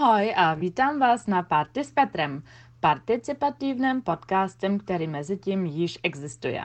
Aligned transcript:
Ahoj 0.00 0.34
a 0.36 0.54
vítám 0.54 0.98
vás 0.98 1.26
na 1.26 1.42
Party 1.42 1.84
s 1.84 1.90
Petrem, 1.90 2.42
partizipatívním 2.80 4.02
podcastem, 4.02 4.78
který 4.78 5.06
mezi 5.06 5.36
tím 5.36 5.66
již 5.66 5.98
existuje. 6.02 6.64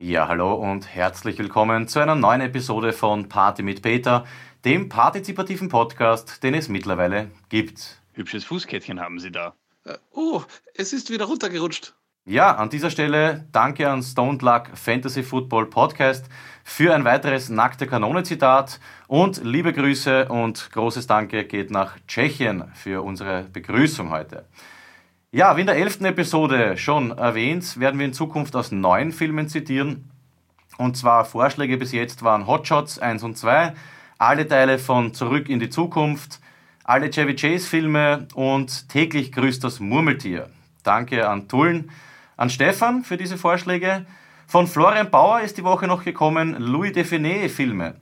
Ja, 0.00 0.24
hallo 0.24 0.56
und 0.56 0.86
herzlich 0.86 1.38
willkommen 1.38 1.88
zu 1.88 2.00
einer 2.00 2.14
neuen 2.14 2.40
Episode 2.40 2.92
von 2.92 3.28
Party 3.28 3.62
mit 3.62 3.82
Peter, 3.82 4.24
dem 4.64 4.88
partizipativen 4.88 5.68
Podcast, 5.68 6.42
den 6.42 6.54
es 6.54 6.68
mittlerweile 6.68 7.30
gibt. 7.48 8.02
Hübsches 8.12 8.44
Fußkettchen 8.44 9.00
haben 9.00 9.18
Sie 9.18 9.30
da. 9.30 9.54
Äh, 9.86 9.96
oh, 10.10 10.42
es 10.74 10.92
ist 10.92 11.10
wieder 11.10 11.24
runtergerutscht. 11.24 11.95
Ja, 12.28 12.56
an 12.56 12.70
dieser 12.70 12.90
Stelle 12.90 13.44
danke 13.52 13.88
an 13.88 14.02
Stone 14.02 14.38
Luck 14.40 14.70
Fantasy 14.74 15.22
Football 15.22 15.66
Podcast 15.66 16.28
für 16.64 16.92
ein 16.92 17.04
weiteres 17.04 17.50
nackte 17.50 17.86
Kanone-Zitat 17.86 18.80
und 19.06 19.44
liebe 19.44 19.72
Grüße 19.72 20.26
und 20.26 20.70
großes 20.72 21.06
Danke 21.06 21.44
geht 21.44 21.70
nach 21.70 21.96
Tschechien 22.08 22.64
für 22.74 23.04
unsere 23.04 23.44
Begrüßung 23.44 24.10
heute. 24.10 24.44
Ja, 25.30 25.56
wie 25.56 25.60
in 25.60 25.68
der 25.68 25.76
elften 25.76 26.04
Episode 26.04 26.76
schon 26.76 27.16
erwähnt, 27.16 27.78
werden 27.78 28.00
wir 28.00 28.06
in 28.06 28.12
Zukunft 28.12 28.56
aus 28.56 28.72
neuen 28.72 29.12
Filmen 29.12 29.48
zitieren. 29.48 30.10
Und 30.78 30.96
zwar 30.96 31.26
Vorschläge 31.26 31.76
bis 31.76 31.92
jetzt 31.92 32.24
waren 32.24 32.48
Hotshots 32.48 32.98
1 32.98 33.22
und 33.22 33.38
2, 33.38 33.72
alle 34.18 34.48
Teile 34.48 34.80
von 34.80 35.14
Zurück 35.14 35.48
in 35.48 35.60
die 35.60 35.70
Zukunft, 35.70 36.40
alle 36.82 37.08
Chevy 37.08 37.36
Chase 37.36 37.68
Filme 37.68 38.26
und 38.34 38.88
täglich 38.88 39.30
grüßt 39.30 39.62
das 39.62 39.78
Murmeltier. 39.78 40.50
Danke 40.82 41.28
an 41.28 41.46
Tullen 41.46 41.88
an 42.36 42.50
Stefan 42.50 43.02
für 43.02 43.16
diese 43.16 43.38
Vorschläge. 43.38 44.06
Von 44.46 44.66
Florian 44.66 45.10
Bauer 45.10 45.40
ist 45.40 45.58
die 45.58 45.64
Woche 45.64 45.86
noch 45.86 46.04
gekommen 46.04 46.56
Louis 46.58 46.92
Define 46.92 47.48
Filme. 47.48 47.96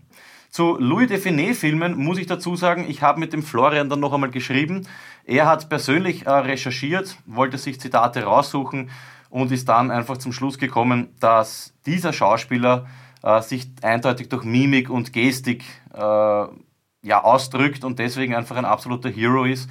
Zu 0.51 0.77
Louis 0.79 1.09
Define 1.09 1.55
Filmen 1.55 1.97
muss 1.97 2.19
ich 2.19 2.27
dazu 2.27 2.55
sagen, 2.57 2.85
ich 2.89 3.03
habe 3.03 3.21
mit 3.21 3.33
dem 3.33 3.43
Florian 3.43 3.89
dann 3.89 4.01
noch 4.01 4.13
einmal 4.13 4.31
geschrieben. 4.31 4.87
Er 5.25 5.47
hat 5.47 5.69
persönlich 5.69 6.27
äh, 6.27 6.31
recherchiert, 6.31 7.17
wollte 7.27 7.59
sich 7.59 7.81
Zitate 7.81 8.25
raussuchen 8.25 8.91
und 9.31 9.51
ist 9.51 9.69
dann 9.69 9.91
einfach 9.91 10.19
zum 10.19 10.33
Schluss 10.33 10.59
gekommen, 10.59 11.09
dass 11.19 11.73
dieser 11.87 12.13
Schauspieler 12.13 12.87
äh, 13.23 13.41
sich 13.41 13.69
eindeutig 13.83 14.29
durch 14.29 14.45
Mimik 14.45 14.91
und 14.91 15.13
Gestik 15.13 15.65
äh, 15.93 15.99
ja, 15.99 17.23
ausdrückt 17.23 17.85
und 17.85 17.99
deswegen 17.99 18.35
einfach 18.35 18.57
ein 18.57 18.65
absoluter 18.65 19.11
Hero 19.11 19.45
ist. 19.45 19.69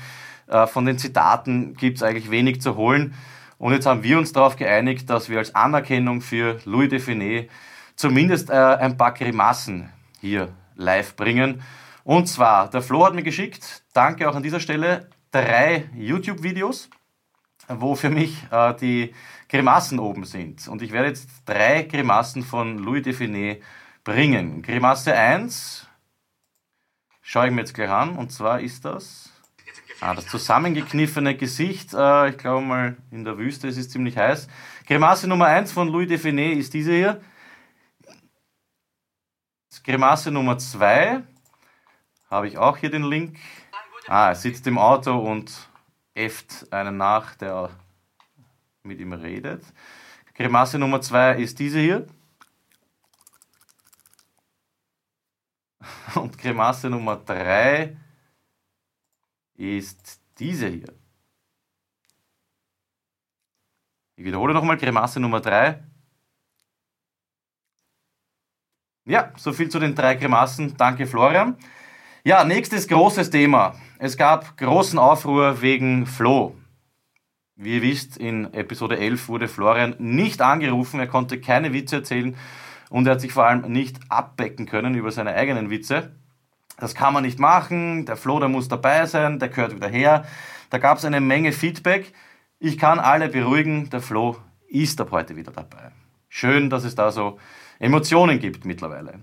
Äh, 0.48 0.67
von 0.67 0.86
den 0.86 0.98
Zitaten 0.98 1.75
gibt 1.75 1.98
es 1.98 2.03
eigentlich 2.03 2.31
wenig 2.31 2.61
zu 2.61 2.75
holen. 2.75 3.14
Und 3.58 3.73
jetzt 3.73 3.86
haben 3.86 4.04
wir 4.04 4.18
uns 4.18 4.34
darauf 4.34 4.56
geeinigt, 4.56 5.09
dass 5.09 5.30
wir 5.30 5.38
als 5.38 5.56
Anerkennung 5.56 6.22
für 6.22 6.59
Louis 6.66 6.90
Define 6.90 7.48
zumindest 7.95 8.50
äh, 8.50 8.54
ein 8.54 8.98
paar 8.98 9.14
Grimassen 9.14 9.90
hier 10.20 10.54
live 10.76 11.16
bringen. 11.16 11.62
Und 12.04 12.28
zwar, 12.28 12.70
der 12.70 12.82
Flo 12.82 13.06
hat 13.06 13.14
mir 13.14 13.23
geschickt, 13.23 13.84
danke 13.94 14.30
auch 14.30 14.36
an 14.36 14.44
dieser 14.44 14.60
Stelle, 14.60 15.10
drei 15.32 15.90
YouTube-Videos, 15.95 16.90
wo 17.68 17.95
für 17.95 18.10
mich 18.10 18.45
äh, 18.52 18.73
die 18.76 19.14
Grimassen 19.50 20.00
oben 20.00 20.26
sind. 20.26 20.67
Und 20.67 20.82
ich 20.82 20.92
werde 20.92 21.10
jetzt 21.10 21.30
drei 21.45 21.84
Grimassen 21.84 22.44
von 22.44 22.78
Louis 22.78 23.04
Define 23.04 23.60
bringen. 24.04 24.62
Grimasse 24.62 25.14
1 25.14 25.88
schaue 27.22 27.48
ich 27.48 27.54
mir 27.54 27.62
jetzt 27.62 27.73
gleich 27.73 27.90
an, 27.90 28.17
und 28.17 28.32
zwar 28.32 28.60
ist 28.60 28.84
das 28.86 29.33
Ah, 30.06 30.14
das 30.14 30.28
zusammengekniffene 30.28 31.38
Gesicht, 31.38 31.94
äh, 31.94 32.28
ich 32.28 32.38
glaube 32.38 32.66
mal 32.66 32.98
in 33.09 33.23
der 33.23 33.38
Wüste, 33.38 33.70
es 33.70 33.78
ist 33.78 33.92
ziemlich 33.92 34.18
heiß. 34.18 34.50
Grimasse 34.86 35.30
Nummer 35.30 35.45
1 35.45 35.72
von 35.72 35.88
Louis 35.88 36.10
Define 36.10 36.52
ist 36.52 36.73
diese 36.73 36.92
hier. 36.92 37.22
Grimasse 39.86 40.30
Nummer 40.30 40.58
2 40.58 41.23
habe 42.30 42.48
ich 42.50 42.58
auch 42.58 42.76
hier 42.76 42.90
den 42.92 43.04
Link. 43.04 43.40
Ah, 44.08 44.27
er 44.27 44.36
sitzt 44.36 44.67
im 44.67 44.77
Auto 44.77 45.17
und 45.17 45.70
äfft 46.16 46.67
einen 46.73 46.98
nach, 46.98 47.36
der 47.36 47.70
mit 48.83 49.00
ihm 49.00 49.14
redet. 49.14 49.64
Grimasse 50.33 50.77
Nummer 50.77 51.00
2 51.00 51.38
ist 51.38 51.60
diese 51.60 51.80
hier. 51.80 52.08
Und 56.16 56.38
Grimasse 56.38 56.89
Nummer 56.89 57.16
3 57.16 58.02
ist 59.55 60.21
diese 60.39 60.67
hier. 60.67 60.93
Ich 64.15 64.25
wiederhole 64.25 64.53
nochmal 64.53 64.77
Grimasse 64.77 65.19
Nummer 65.19 65.41
3. 65.41 65.83
Ja, 69.05 69.33
so 69.36 69.52
viel 69.52 69.69
zu 69.69 69.80
den 69.80 69.95
drei 69.95 70.15
Grimassen. 70.15 70.77
Danke, 70.77 71.08
Florian. 71.08 71.58
Ja, 72.23 72.45
nächstes 72.45 72.87
großes 72.87 73.30
Thema. 73.31 73.75
Es 73.99 74.15
gab 74.15 74.55
großen 74.55 74.97
Aufruhr 74.97 75.61
wegen 75.61 76.05
Flo. 76.05 76.55
Wie 77.55 77.75
ihr 77.75 77.81
wisst, 77.81 78.17
in 78.17 78.53
Episode 78.53 78.97
11 78.97 79.27
wurde 79.27 79.47
Florian 79.47 79.95
nicht 79.99 80.41
angerufen, 80.41 80.99
er 80.99 81.08
konnte 81.08 81.39
keine 81.41 81.73
Witze 81.73 81.97
erzählen 81.97 82.35
und 82.89 83.05
er 83.05 83.14
hat 83.14 83.21
sich 83.21 83.33
vor 83.33 83.45
allem 83.45 83.71
nicht 83.71 83.99
abbecken 84.09 84.65
können 84.65 84.95
über 84.95 85.11
seine 85.11 85.33
eigenen 85.33 85.70
Witze. 85.70 86.15
Das 86.78 86.95
kann 86.95 87.14
man 87.14 87.23
nicht 87.23 87.39
machen, 87.39 88.06
der 88.06 88.17
Flo, 88.17 88.39
der 88.39 88.50
muss 88.50 88.67
dabei 88.67 89.06
sein, 89.06 89.39
der 89.39 89.50
gehört 89.50 89.76
wieder 89.76 89.88
her. 89.88 90.26
Da 90.70 90.80
gab 90.80 90.98
es 90.98 91.06
eine 91.06 91.22
Menge 91.22 91.52
Feedback. 91.52 92.14
Ich 92.60 92.78
kann 92.78 93.00
alle 93.00 93.30
beruhigen, 93.30 93.89
der 93.89 94.02
Flo 94.02 94.38
ist 94.67 95.00
ab 95.00 95.12
heute 95.12 95.36
wieder 95.36 95.52
dabei. 95.52 95.92
Schön, 96.30 96.70
dass 96.70 96.83
es 96.83 96.95
da 96.95 97.12
so 97.12 97.38
Emotionen 97.80 98.39
gibt 98.39 98.66
mittlerweile. 98.66 99.20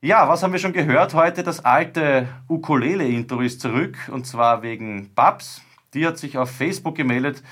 Ja, 0.00 0.28
was 0.28 0.42
haben 0.42 0.52
wir 0.52 0.58
schon 0.58 0.72
gehört 0.72 1.12
heute? 1.12 1.42
Das 1.42 1.62
alte 1.62 2.26
Ukulele-Intro 2.48 3.42
ist 3.42 3.60
zurück 3.60 3.98
und 4.10 4.26
zwar 4.26 4.62
wegen 4.62 5.12
Babs. 5.14 5.60
Die 5.92 6.06
hat 6.06 6.16
sich 6.16 6.38
auf 6.38 6.50
Facebook 6.50 6.94
gemeldet 6.94 7.42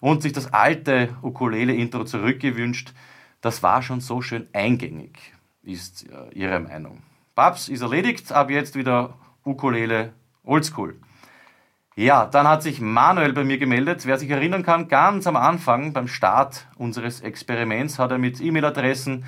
und 0.00 0.22
sich 0.22 0.32
das 0.32 0.52
alte 0.54 1.10
Ukulele-Intro 1.20 2.04
zurückgewünscht. 2.04 2.94
Das 3.42 3.62
war 3.62 3.82
schon 3.82 4.00
so 4.00 4.22
schön 4.22 4.48
eingängig, 4.54 5.18
ist 5.62 6.06
äh, 6.08 6.32
ihre 6.32 6.60
Meinung. 6.60 7.02
Babs 7.38 7.68
ist 7.68 7.82
erledigt, 7.82 8.32
ab 8.32 8.50
jetzt 8.50 8.74
wieder 8.74 9.14
Ukulele 9.44 10.12
Oldschool. 10.42 10.98
Ja, 11.94 12.26
dann 12.26 12.48
hat 12.48 12.64
sich 12.64 12.80
Manuel 12.80 13.32
bei 13.32 13.44
mir 13.44 13.58
gemeldet. 13.58 14.06
Wer 14.06 14.18
sich 14.18 14.28
erinnern 14.28 14.64
kann, 14.64 14.88
ganz 14.88 15.24
am 15.28 15.36
Anfang, 15.36 15.92
beim 15.92 16.08
Start 16.08 16.66
unseres 16.78 17.20
Experiments, 17.20 18.00
hat 18.00 18.10
er 18.10 18.18
mit 18.18 18.40
E-Mail-Adressen 18.40 19.24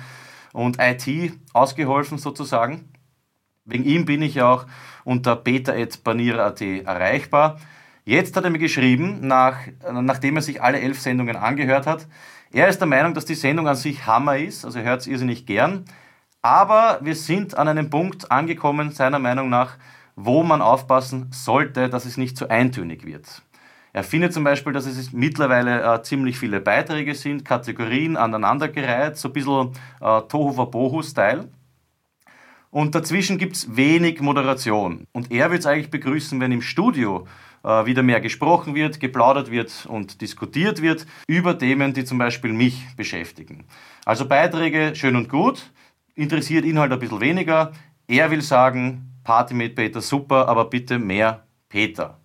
und 0.51 0.77
IT 0.81 1.37
ausgeholfen 1.53 2.17
sozusagen. 2.17 2.91
Wegen 3.63 3.85
ihm 3.85 4.03
bin 4.03 4.21
ich 4.21 4.41
auch 4.41 4.65
unter 5.05 5.37
beta.banier.at 5.37 6.59
erreichbar. 6.59 7.61
Jetzt 8.03 8.35
hat 8.35 8.43
er 8.43 8.49
mir 8.49 8.59
geschrieben, 8.59 9.25
nach, 9.25 9.55
nachdem 9.89 10.35
er 10.35 10.41
sich 10.41 10.61
alle 10.61 10.81
elf 10.81 10.99
Sendungen 10.99 11.37
angehört 11.37 11.87
hat. 11.87 12.07
Er 12.51 12.67
ist 12.67 12.79
der 12.79 12.89
Meinung, 12.89 13.13
dass 13.13 13.23
die 13.23 13.35
Sendung 13.35 13.69
an 13.69 13.77
sich 13.77 14.05
Hammer 14.05 14.37
ist, 14.37 14.65
also 14.65 14.81
hört 14.81 14.99
es 14.99 15.07
irrsinnig 15.07 15.45
gern. 15.45 15.85
Aber 16.41 16.99
wir 17.01 17.15
sind 17.15 17.57
an 17.57 17.67
einem 17.67 17.89
Punkt 17.89 18.31
angekommen, 18.31 18.91
seiner 18.91 19.19
Meinung 19.19 19.49
nach, 19.49 19.77
wo 20.15 20.43
man 20.43 20.61
aufpassen 20.61 21.27
sollte, 21.31 21.89
dass 21.89 22.05
es 22.05 22.17
nicht 22.17 22.35
zu 22.35 22.49
eintönig 22.49 23.05
wird. 23.05 23.43
Er 23.93 24.03
findet 24.03 24.33
zum 24.33 24.43
Beispiel, 24.43 24.73
dass 24.73 24.85
es 24.85 25.11
mittlerweile 25.11 25.81
äh, 25.83 26.01
ziemlich 26.01 26.39
viele 26.39 26.61
Beiträge 26.61 27.13
sind, 27.13 27.43
Kategorien 27.43 28.15
aneinandergereiht, 28.15 29.17
so 29.17 29.29
ein 29.29 29.33
bisschen 29.33 29.71
äh, 29.99 30.21
Tohu 30.21 30.55
Wabohu-Style. 30.57 31.49
Und 32.69 32.95
dazwischen 32.95 33.37
gibt 33.37 33.57
es 33.57 33.75
wenig 33.75 34.21
Moderation. 34.21 35.05
Und 35.11 35.29
er 35.31 35.49
würde 35.49 35.59
es 35.59 35.65
eigentlich 35.65 35.91
begrüßen, 35.91 36.39
wenn 36.39 36.53
im 36.53 36.61
Studio 36.61 37.27
äh, 37.63 37.85
wieder 37.85 38.01
mehr 38.01 38.21
gesprochen 38.21 38.75
wird, 38.75 39.01
geplaudert 39.01 39.51
wird 39.51 39.85
und 39.87 40.21
diskutiert 40.21 40.81
wird 40.81 41.05
über 41.27 41.59
Themen, 41.59 41.93
die 41.93 42.05
zum 42.05 42.17
Beispiel 42.17 42.53
mich 42.53 42.87
beschäftigen. 42.95 43.65
Also 44.05 44.25
Beiträge 44.25 44.95
schön 44.95 45.17
und 45.17 45.27
gut, 45.27 45.69
interessiert 46.21 46.65
ihn 46.65 46.79
halt 46.79 46.91
ein 46.91 46.99
bisschen 46.99 47.21
weniger. 47.21 47.71
Er 48.07 48.31
will 48.31 48.41
sagen, 48.41 49.19
Party 49.23 49.53
mit 49.53 49.75
Peter 49.75 50.01
super, 50.01 50.47
aber 50.47 50.65
bitte 50.65 50.99
mehr 50.99 51.45
Peter. 51.69 52.19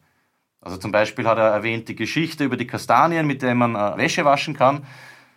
Also 0.60 0.78
zum 0.78 0.90
Beispiel 0.90 1.26
hat 1.26 1.38
er 1.38 1.48
erwähnt 1.48 1.88
die 1.88 1.94
Geschichte 1.94 2.44
über 2.44 2.56
die 2.56 2.66
Kastanien, 2.66 3.26
mit 3.26 3.42
denen 3.42 3.58
man 3.58 3.76
äh, 3.76 3.96
Wäsche 3.96 4.24
waschen 4.24 4.54
kann. 4.54 4.84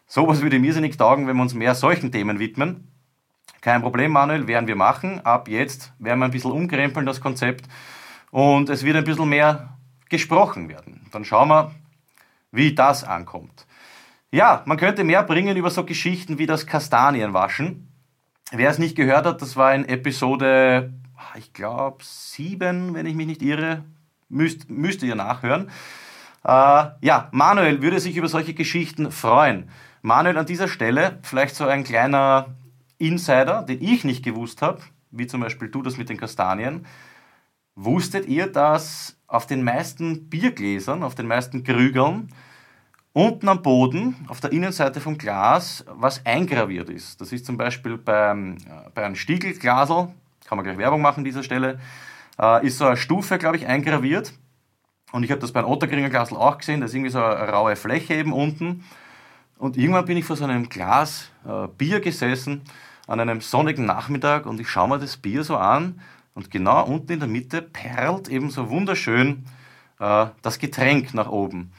Sowas 0.07 0.41
würde 0.41 0.57
mir 0.57 0.73
nicht 0.81 0.97
taugen, 0.97 1.27
wenn 1.27 1.35
wir 1.35 1.43
uns 1.43 1.53
mehr 1.53 1.75
solchen 1.75 2.11
Themen 2.11 2.39
widmen. 2.39 2.87
Kein 3.61 3.81
Problem, 3.81 4.11
Manuel, 4.11 4.47
werden 4.47 4.67
wir 4.67 4.75
machen. 4.75 5.23
Ab 5.25 5.47
jetzt 5.47 5.93
werden 5.99 6.19
wir 6.19 6.25
ein 6.25 6.31
bisschen 6.31 6.51
umkrempeln, 6.51 7.05
das 7.05 7.21
Konzept. 7.21 7.65
Und 8.31 8.69
es 8.69 8.83
wird 8.83 8.95
ein 8.95 9.03
bisschen 9.03 9.29
mehr 9.29 9.77
gesprochen 10.09 10.69
werden. 10.69 11.07
Dann 11.11 11.25
schauen 11.25 11.49
wir, 11.49 11.71
wie 12.51 12.73
das 12.73 13.03
ankommt. 13.03 13.67
Ja, 14.31 14.63
man 14.65 14.77
könnte 14.77 15.03
mehr 15.03 15.23
bringen 15.23 15.57
über 15.57 15.69
so 15.69 15.83
Geschichten 15.83 16.37
wie 16.37 16.45
das 16.45 16.65
Kastanienwaschen. 16.65 17.88
Wer 18.51 18.71
es 18.71 18.79
nicht 18.79 18.95
gehört 18.95 19.27
hat, 19.27 19.43
das 19.43 19.57
war 19.57 19.75
in 19.75 19.87
Episode, 19.87 20.91
ich 21.37 21.53
glaube, 21.53 22.03
sieben, 22.03 22.95
wenn 22.95 23.05
ich 23.05 23.13
mich 23.13 23.27
nicht 23.27 23.43
irre. 23.43 23.83
Müsst, 24.27 24.69
müsst 24.69 25.03
ihr 25.03 25.13
nachhören. 25.13 25.69
Äh, 26.43 26.85
ja, 27.01 27.29
Manuel 27.31 27.81
würde 27.83 27.99
sich 27.99 28.17
über 28.17 28.27
solche 28.27 28.55
Geschichten 28.55 29.11
freuen. 29.11 29.69
Manuel, 30.01 30.37
an 30.37 30.47
dieser 30.47 30.67
Stelle 30.67 31.19
vielleicht 31.21 31.55
so 31.55 31.65
ein 31.65 31.83
kleiner 31.83 32.55
Insider, 32.97 33.61
den 33.63 33.83
ich 33.83 34.03
nicht 34.03 34.23
gewusst 34.23 34.63
habe, 34.63 34.81
wie 35.11 35.27
zum 35.27 35.41
Beispiel 35.41 35.69
du 35.69 35.83
das 35.83 35.97
mit 35.97 36.09
den 36.09 36.17
Kastanien. 36.17 36.87
Wusstet 37.75 38.27
ihr, 38.27 38.47
dass 38.47 39.15
auf 39.27 39.45
den 39.45 39.63
meisten 39.63 40.27
Biergläsern, 40.29 41.03
auf 41.03 41.13
den 41.13 41.27
meisten 41.27 41.63
Krügeln, 41.63 42.29
unten 43.13 43.49
am 43.49 43.61
Boden, 43.61 44.15
auf 44.27 44.39
der 44.39 44.51
Innenseite 44.51 45.01
vom 45.01 45.17
Glas, 45.17 45.83
was 45.87 46.25
eingraviert 46.25 46.89
ist? 46.89 47.19
Das 47.21 47.31
ist 47.31 47.45
zum 47.45 47.57
Beispiel 47.57 47.97
beim, 47.97 48.57
äh, 48.57 48.89
bei 48.93 49.05
einem 49.05 49.15
Stiegelglasel, 49.15 50.09
kann 50.45 50.57
man 50.57 50.63
gleich 50.63 50.77
Werbung 50.77 51.01
machen 51.01 51.19
an 51.19 51.23
dieser 51.25 51.43
Stelle, 51.43 51.79
äh, 52.39 52.65
ist 52.65 52.77
so 52.77 52.85
eine 52.85 52.97
Stufe, 52.97 53.37
glaube 53.37 53.57
ich, 53.57 53.67
eingraviert. 53.67 54.33
Und 55.11 55.23
ich 55.23 55.31
habe 55.31 55.41
das 55.41 55.51
beim 55.51 55.65
Otterkringer 55.65 56.09
Glasel 56.09 56.37
auch 56.37 56.57
gesehen, 56.57 56.81
da 56.81 56.85
ist 56.85 56.93
irgendwie 56.93 57.11
so 57.11 57.23
eine 57.23 57.49
raue 57.49 57.75
Fläche 57.75 58.13
eben 58.13 58.31
unten. 58.31 58.83
Und 59.57 59.75
irgendwann 59.75 60.05
bin 60.05 60.17
ich 60.17 60.25
vor 60.25 60.35
so 60.35 60.45
einem 60.45 60.69
Glas 60.69 61.31
äh, 61.45 61.67
Bier 61.77 61.99
gesessen 61.99 62.61
an 63.07 63.19
einem 63.19 63.41
sonnigen 63.41 63.85
Nachmittag 63.85 64.45
und 64.45 64.59
ich 64.61 64.69
schaue 64.69 64.87
mir 64.87 64.99
das 64.99 65.17
Bier 65.17 65.43
so 65.43 65.57
an 65.57 65.99
und 66.35 66.51
genau 66.51 66.85
unten 66.85 67.13
in 67.13 67.19
der 67.19 67.27
Mitte 67.27 67.61
perlt 67.61 68.29
eben 68.29 68.51
so 68.51 68.69
wunderschön 68.69 69.45
äh, 69.99 70.27
das 70.41 70.59
Getränk 70.59 71.13
nach 71.13 71.29
oben. 71.29 71.73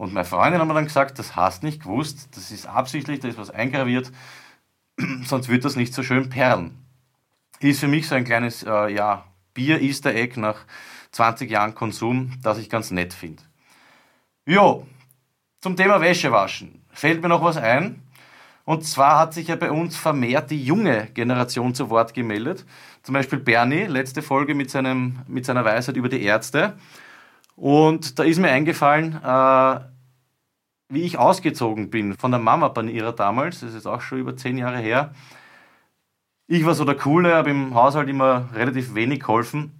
Und 0.00 0.14
meine 0.14 0.24
Freundin 0.24 0.62
hat 0.62 0.66
mir 0.66 0.72
dann 0.72 0.86
gesagt, 0.86 1.18
das 1.18 1.36
hast 1.36 1.62
nicht 1.62 1.82
gewusst, 1.82 2.30
das 2.34 2.50
ist 2.50 2.64
absichtlich, 2.64 3.20
da 3.20 3.28
ist 3.28 3.36
was 3.36 3.50
eingraviert, 3.50 4.10
sonst 5.26 5.50
wird 5.50 5.62
das 5.66 5.76
nicht 5.76 5.92
so 5.92 6.02
schön 6.02 6.30
perlen. 6.30 6.78
Ist 7.58 7.80
für 7.80 7.86
mich 7.86 8.08
so 8.08 8.14
ein 8.14 8.24
kleines 8.24 8.62
äh, 8.62 8.88
ja, 8.94 9.26
Bier-Easter 9.52 10.14
Egg 10.14 10.40
nach 10.40 10.64
20 11.12 11.50
Jahren 11.50 11.74
Konsum, 11.74 12.32
das 12.42 12.56
ich 12.56 12.70
ganz 12.70 12.90
nett 12.90 13.12
finde. 13.12 13.42
Jo, 14.46 14.86
zum 15.60 15.76
Thema 15.76 16.00
Wäsche 16.00 16.32
waschen. 16.32 16.82
Fällt 16.90 17.20
mir 17.20 17.28
noch 17.28 17.44
was 17.44 17.58
ein? 17.58 18.02
Und 18.64 18.86
zwar 18.86 19.18
hat 19.18 19.34
sich 19.34 19.48
ja 19.48 19.56
bei 19.56 19.70
uns 19.70 19.98
vermehrt 19.98 20.50
die 20.50 20.64
junge 20.64 21.08
Generation 21.12 21.74
zu 21.74 21.90
Wort 21.90 22.14
gemeldet. 22.14 22.64
Zum 23.02 23.12
Beispiel 23.12 23.38
Bernie, 23.38 23.84
letzte 23.84 24.22
Folge 24.22 24.54
mit, 24.54 24.70
seinem, 24.70 25.18
mit 25.28 25.44
seiner 25.44 25.66
Weisheit 25.66 25.96
über 25.96 26.08
die 26.08 26.22
Ärzte. 26.22 26.78
Und 27.60 28.18
da 28.18 28.22
ist 28.22 28.38
mir 28.38 28.50
eingefallen, 28.50 29.20
äh, 29.22 29.80
wie 30.88 31.02
ich 31.02 31.18
ausgezogen 31.18 31.90
bin 31.90 32.14
von 32.14 32.30
der 32.30 32.40
Mama 32.40 32.68
bei 32.68 32.80
ihrer 32.84 33.12
damals, 33.12 33.60
das 33.60 33.74
ist 33.74 33.86
auch 33.86 34.00
schon 34.00 34.18
über 34.18 34.34
zehn 34.34 34.56
Jahre 34.56 34.78
her. 34.78 35.12
Ich 36.46 36.64
war 36.64 36.72
so 36.72 36.86
der 36.86 36.94
Coole, 36.94 37.34
habe 37.34 37.50
im 37.50 37.74
Haushalt 37.74 38.08
immer 38.08 38.48
relativ 38.54 38.94
wenig 38.94 39.20
geholfen. 39.20 39.72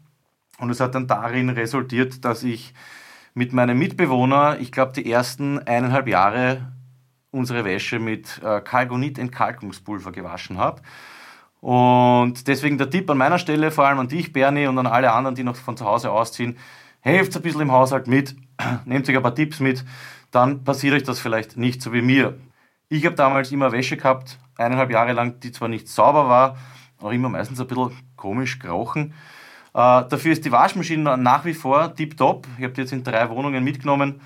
Und 0.58 0.68
es 0.68 0.78
hat 0.78 0.94
dann 0.94 1.06
darin 1.06 1.48
resultiert, 1.48 2.22
dass 2.22 2.42
ich 2.42 2.74
mit 3.32 3.54
meinem 3.54 3.78
Mitbewohner, 3.78 4.58
ich 4.60 4.72
glaube, 4.72 4.92
die 4.92 5.10
ersten 5.10 5.58
eineinhalb 5.60 6.06
Jahre 6.06 6.70
unsere 7.30 7.64
Wäsche 7.64 7.98
mit 7.98 8.42
äh, 8.44 8.60
Kalgonit-Entkalkungspulver 8.60 10.12
gewaschen 10.12 10.58
habe. 10.58 10.82
Und 11.62 12.46
deswegen 12.46 12.76
der 12.76 12.90
Tipp 12.90 13.08
an 13.08 13.16
meiner 13.16 13.38
Stelle, 13.38 13.70
vor 13.70 13.86
allem 13.86 14.00
an 14.00 14.08
dich, 14.08 14.34
Bernie, 14.34 14.66
und 14.66 14.76
an 14.76 14.86
alle 14.86 15.12
anderen, 15.12 15.34
die 15.34 15.44
noch 15.44 15.56
von 15.56 15.78
zu 15.78 15.86
Hause 15.86 16.10
ausziehen, 16.10 16.58
helft 17.00 17.36
ein 17.36 17.42
bisschen 17.42 17.62
im 17.62 17.72
Haushalt 17.72 18.06
mit, 18.06 18.36
nehmt 18.84 19.08
euch 19.08 19.16
ein 19.16 19.22
paar 19.22 19.34
Tipps 19.34 19.60
mit, 19.60 19.84
dann 20.30 20.64
passiert 20.64 20.94
euch 20.94 21.02
das 21.02 21.18
vielleicht 21.18 21.56
nicht 21.56 21.82
so 21.82 21.92
wie 21.92 22.02
mir. 22.02 22.38
Ich 22.88 23.06
habe 23.06 23.16
damals 23.16 23.52
immer 23.52 23.72
Wäsche 23.72 23.96
gehabt, 23.96 24.38
eineinhalb 24.56 24.90
Jahre 24.90 25.12
lang, 25.12 25.40
die 25.40 25.52
zwar 25.52 25.68
nicht 25.68 25.88
sauber 25.88 26.28
war, 26.28 26.56
auch 27.00 27.12
immer 27.12 27.28
meistens 27.28 27.60
ein 27.60 27.66
bisschen 27.66 27.92
komisch 28.16 28.58
gerochen. 28.58 29.14
Äh, 29.72 30.04
dafür 30.08 30.32
ist 30.32 30.44
die 30.44 30.52
Waschmaschine 30.52 31.16
nach 31.16 31.44
wie 31.44 31.54
vor 31.54 31.94
tiptop. 31.94 32.46
Ich 32.58 32.64
habe 32.64 32.74
die 32.74 32.80
jetzt 32.82 32.92
in 32.92 33.04
drei 33.04 33.28
Wohnungen 33.30 33.62
mitgenommen. 33.62 34.20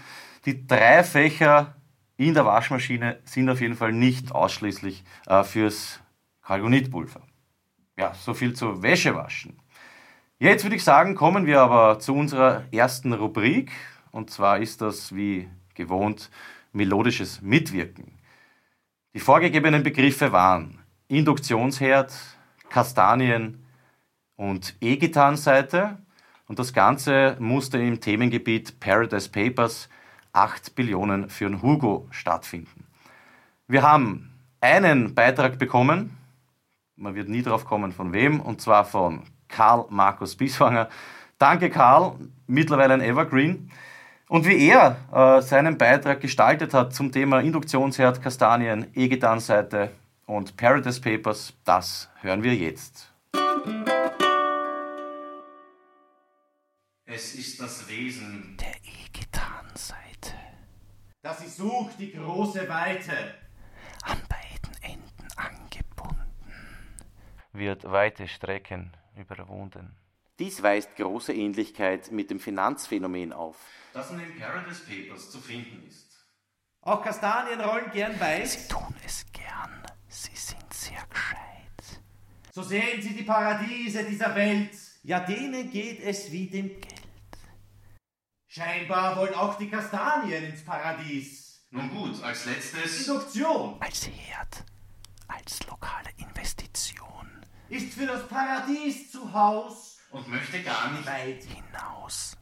Die 0.46 0.66
drei 0.66 1.04
Fächer 1.04 1.74
in 2.16 2.34
der 2.34 2.44
Waschmaschine 2.44 3.18
sind 3.24 3.48
auf 3.50 3.60
jeden 3.60 3.76
Fall 3.76 3.92
nicht 3.92 4.32
ausschließlich 4.32 5.04
äh, 5.26 5.44
fürs 5.44 6.00
Kalgonitpulver. 6.42 7.20
Ja, 7.98 8.14
so 8.14 8.34
viel 8.34 8.54
zu 8.54 8.82
Jetzt 10.44 10.62
würde 10.62 10.76
ich 10.76 10.84
sagen, 10.84 11.14
kommen 11.14 11.46
wir 11.46 11.62
aber 11.62 11.98
zu 12.00 12.14
unserer 12.14 12.64
ersten 12.70 13.14
Rubrik. 13.14 13.72
Und 14.10 14.28
zwar 14.28 14.58
ist 14.58 14.82
das 14.82 15.14
wie 15.16 15.48
gewohnt 15.74 16.30
melodisches 16.70 17.40
Mitwirken. 17.40 18.18
Die 19.14 19.20
vorgegebenen 19.20 19.82
Begriffe 19.82 20.32
waren 20.32 20.80
Induktionsherd, 21.08 22.12
Kastanien, 22.68 23.64
und 24.36 24.76
E-Gitarrenseite. 24.82 25.96
Und 26.46 26.58
das 26.58 26.74
Ganze 26.74 27.38
musste 27.38 27.78
im 27.78 27.98
Themengebiet 28.02 28.78
Paradise 28.80 29.30
Papers 29.30 29.88
8 30.34 30.74
Billionen 30.74 31.30
für 31.30 31.48
den 31.48 31.62
Hugo 31.62 32.06
stattfinden. 32.10 32.84
Wir 33.66 33.82
haben 33.82 34.30
einen 34.60 35.14
Beitrag 35.14 35.58
bekommen, 35.58 36.18
man 36.96 37.14
wird 37.14 37.30
nie 37.30 37.40
drauf 37.40 37.64
kommen 37.64 37.92
von 37.92 38.12
wem, 38.12 38.40
und 38.40 38.60
zwar 38.60 38.84
von 38.84 39.22
Karl 39.54 39.86
Markus 39.88 40.34
Biswanger. 40.34 40.88
Danke 41.38 41.70
Karl, 41.70 42.16
mittlerweile 42.48 42.94
ein 42.94 43.00
Evergreen. 43.00 43.70
Und 44.28 44.46
wie 44.46 44.68
er 44.68 44.96
äh, 45.12 45.42
seinen 45.42 45.78
Beitrag 45.78 46.20
gestaltet 46.20 46.74
hat 46.74 46.92
zum 46.92 47.12
Thema 47.12 47.40
Induktionsherd, 47.40 48.20
Kastanien, 48.20 48.90
E-Gitarrenseite 48.94 49.90
und 50.26 50.56
Paradise 50.56 51.00
Papers, 51.00 51.52
das 51.64 52.10
hören 52.20 52.42
wir 52.42 52.54
jetzt. 52.54 53.12
Es 57.04 57.34
ist 57.36 57.60
das 57.60 57.88
Wesen 57.88 58.56
der 58.58 58.74
E-Gitarrenseite, 58.82 60.34
dass 61.22 61.40
sie 61.40 61.48
sucht 61.48 62.00
die 62.00 62.12
große 62.12 62.68
Weite. 62.68 63.12
An 64.02 64.18
beiden 64.28 64.82
Enden 64.82 65.28
angebunden, 65.36 66.26
wird 67.52 67.84
weite 67.84 68.26
Strecken 68.26 68.90
überwunden. 69.16 69.96
Dies 70.38 70.62
weist 70.62 70.96
große 70.96 71.32
Ähnlichkeit 71.32 72.10
mit 72.10 72.30
dem 72.30 72.40
Finanzphänomen 72.40 73.32
auf, 73.32 73.56
das 73.92 74.10
in 74.10 74.18
den 74.18 74.38
Paradise 74.38 74.82
Papers 74.84 75.30
zu 75.30 75.38
finden 75.38 75.86
ist. 75.86 76.26
Auch 76.80 77.02
Kastanien 77.02 77.60
rollen 77.60 77.90
gern 77.92 78.18
weiß. 78.18 78.66
Sie 78.66 78.68
tun 78.68 78.94
es 79.06 79.24
gern, 79.32 79.82
sie 80.08 80.34
sind 80.34 80.72
sehr 80.72 81.04
gescheit. 81.08 82.00
So 82.52 82.62
sehen 82.62 83.00
sie 83.00 83.14
die 83.14 83.22
Paradiese 83.22 84.04
dieser 84.04 84.34
Welt. 84.34 84.76
Ja, 85.02 85.20
denen 85.20 85.70
geht 85.70 86.00
es 86.00 86.30
wie 86.32 86.46
dem 86.46 86.68
Geld. 86.80 86.94
Scheinbar 88.48 89.16
wollen 89.16 89.34
auch 89.34 89.58
die 89.58 89.68
Kastanien 89.68 90.44
ins 90.44 90.64
Paradies. 90.64 91.66
Nun 91.70 91.90
gut, 91.90 92.22
als 92.22 92.44
letztes. 92.46 93.06
Induktion. 93.06 93.76
Als 93.80 94.06
Herd, 94.06 94.64
als 95.26 95.66
lokale 95.66 96.10
Investition. 96.18 97.43
Ist 97.68 97.94
für 97.94 98.06
das 98.06 98.28
Paradies 98.28 99.10
zu 99.10 99.32
Haus. 99.32 99.98
Und 100.10 100.28
möchte 100.28 100.62
gar 100.62 100.92
nicht 100.92 101.06
weit 101.06 101.42
hinaus. 101.42 102.36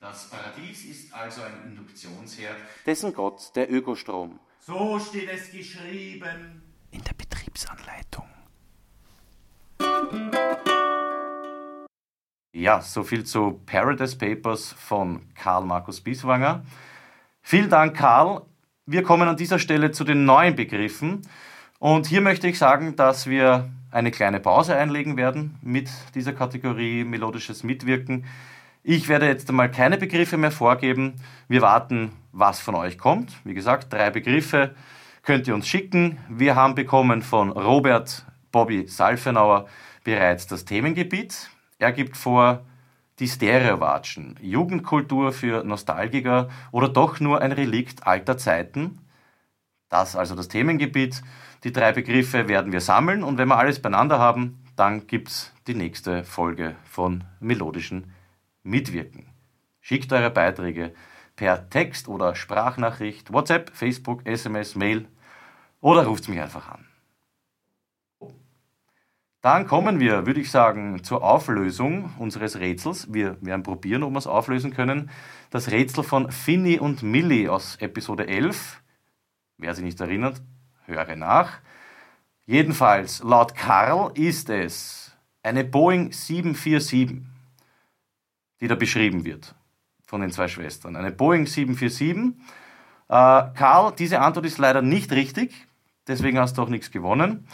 Das 0.00 0.28
Paradies 0.28 0.84
ist 0.84 1.14
also 1.14 1.42
ein 1.42 1.70
Induktionsherd. 1.70 2.56
Dessen 2.84 3.14
Gott 3.14 3.54
der 3.54 3.72
Ökostrom. 3.72 4.38
So 4.60 4.98
steht 4.98 5.30
es 5.30 5.50
geschrieben. 5.50 6.62
In 6.90 7.02
der 7.04 7.14
Betriebsanleitung. 7.14 8.26
Ja, 12.52 12.80
soviel 12.82 13.24
zu 13.24 13.62
Paradise 13.66 14.18
Papers 14.18 14.72
von 14.72 15.32
Karl 15.34 15.64
Markus 15.64 16.00
Bieswanger. 16.00 16.64
Vielen 17.40 17.70
Dank, 17.70 17.96
Karl. 17.96 18.42
Wir 18.84 19.04
kommen 19.04 19.28
an 19.28 19.36
dieser 19.36 19.58
Stelle 19.58 19.92
zu 19.92 20.04
den 20.04 20.24
neuen 20.24 20.56
Begriffen. 20.56 21.22
Und 21.78 22.06
hier 22.06 22.20
möchte 22.20 22.48
ich 22.48 22.58
sagen, 22.58 22.96
dass 22.96 23.26
wir 23.26 23.70
eine 23.90 24.10
kleine 24.10 24.40
Pause 24.40 24.76
einlegen 24.76 25.16
werden 25.16 25.58
mit 25.62 25.88
dieser 26.14 26.32
Kategorie 26.32 27.04
melodisches 27.04 27.62
Mitwirken. 27.62 28.26
Ich 28.82 29.08
werde 29.08 29.26
jetzt 29.26 29.48
einmal 29.48 29.70
keine 29.70 29.98
Begriffe 29.98 30.36
mehr 30.36 30.50
vorgeben. 30.50 31.14
Wir 31.48 31.62
warten, 31.62 32.12
was 32.32 32.60
von 32.60 32.74
euch 32.74 32.98
kommt. 32.98 33.32
Wie 33.44 33.54
gesagt, 33.54 33.92
drei 33.92 34.10
Begriffe 34.10 34.74
könnt 35.22 35.46
ihr 35.48 35.54
uns 35.54 35.68
schicken. 35.68 36.18
Wir 36.28 36.54
haben 36.54 36.74
bekommen 36.74 37.22
von 37.22 37.50
Robert 37.50 38.24
Bobby 38.52 38.86
Salfenauer 38.86 39.66
bereits 40.04 40.46
das 40.46 40.64
Themengebiet. 40.64 41.50
Er 41.78 41.92
gibt 41.92 42.16
vor, 42.16 42.64
die 43.18 43.28
Stereowatschen, 43.28 44.36
Jugendkultur 44.40 45.32
für 45.32 45.64
Nostalgiker 45.64 46.48
oder 46.70 46.88
doch 46.88 47.20
nur 47.20 47.40
ein 47.40 47.52
Relikt 47.52 48.06
alter 48.06 48.38
Zeiten. 48.38 49.00
Das 49.88 50.16
also 50.16 50.34
das 50.34 50.48
Themengebiet. 50.48 51.22
Die 51.64 51.72
drei 51.72 51.92
Begriffe 51.92 52.48
werden 52.48 52.72
wir 52.72 52.80
sammeln 52.80 53.24
und 53.24 53.36
wenn 53.38 53.48
wir 53.48 53.58
alles 53.58 53.82
beieinander 53.82 54.18
haben, 54.18 54.62
dann 54.76 55.08
gibt 55.08 55.28
es 55.28 55.52
die 55.66 55.74
nächste 55.74 56.22
Folge 56.22 56.76
von 56.84 57.24
melodischen 57.40 58.12
Mitwirken. 58.62 59.26
Schickt 59.80 60.12
eure 60.12 60.30
Beiträge 60.30 60.94
per 61.34 61.68
Text 61.68 62.08
oder 62.08 62.34
Sprachnachricht, 62.34 63.32
WhatsApp, 63.32 63.70
Facebook, 63.74 64.24
SMS, 64.24 64.76
Mail 64.76 65.08
oder 65.80 66.06
ruft 66.06 66.28
mich 66.28 66.40
einfach 66.40 66.68
an. 66.68 66.84
Dann 69.40 69.66
kommen 69.66 70.00
wir, 70.00 70.26
würde 70.26 70.40
ich 70.40 70.50
sagen, 70.50 71.02
zur 71.04 71.22
Auflösung 71.22 72.12
unseres 72.18 72.58
Rätsels. 72.58 73.12
Wir 73.12 73.36
werden 73.40 73.62
probieren, 73.62 74.02
ob 74.02 74.12
wir 74.12 74.18
es 74.18 74.26
auflösen 74.26 74.74
können. 74.74 75.10
Das 75.50 75.70
Rätsel 75.70 76.02
von 76.02 76.30
Finny 76.30 76.78
und 76.78 77.02
Millie 77.02 77.50
aus 77.50 77.76
Episode 77.76 78.26
11. 78.26 78.82
Wer 79.56 79.74
sich 79.74 79.84
nicht 79.84 80.00
erinnert, 80.00 80.42
höre 80.88 81.14
nach. 81.16 81.58
Jedenfalls, 82.46 83.22
laut 83.22 83.54
Karl 83.54 84.10
ist 84.14 84.50
es 84.50 85.12
eine 85.42 85.64
Boeing 85.64 86.12
747. 86.12 87.22
die 88.60 88.66
da 88.66 88.74
beschrieben 88.74 89.24
wird 89.24 89.54
von 90.04 90.20
den 90.20 90.32
zwei 90.32 90.48
Schwestern. 90.48 90.96
Eine 90.96 91.12
Boeing 91.12 91.46
747. 91.46 92.34
Äh, 93.08 93.54
Karl, 93.54 93.92
diese 93.96 94.20
Antwort 94.20 94.46
ist 94.46 94.58
leider 94.58 94.82
nicht 94.82 95.12
richtig, 95.12 95.54
deswegen 96.08 96.38
hast 96.38 96.58
du 96.58 96.62
auch 96.62 96.68
nichts 96.68 96.90
gewonnen. 96.90 97.46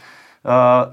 Äh, 0.45 0.87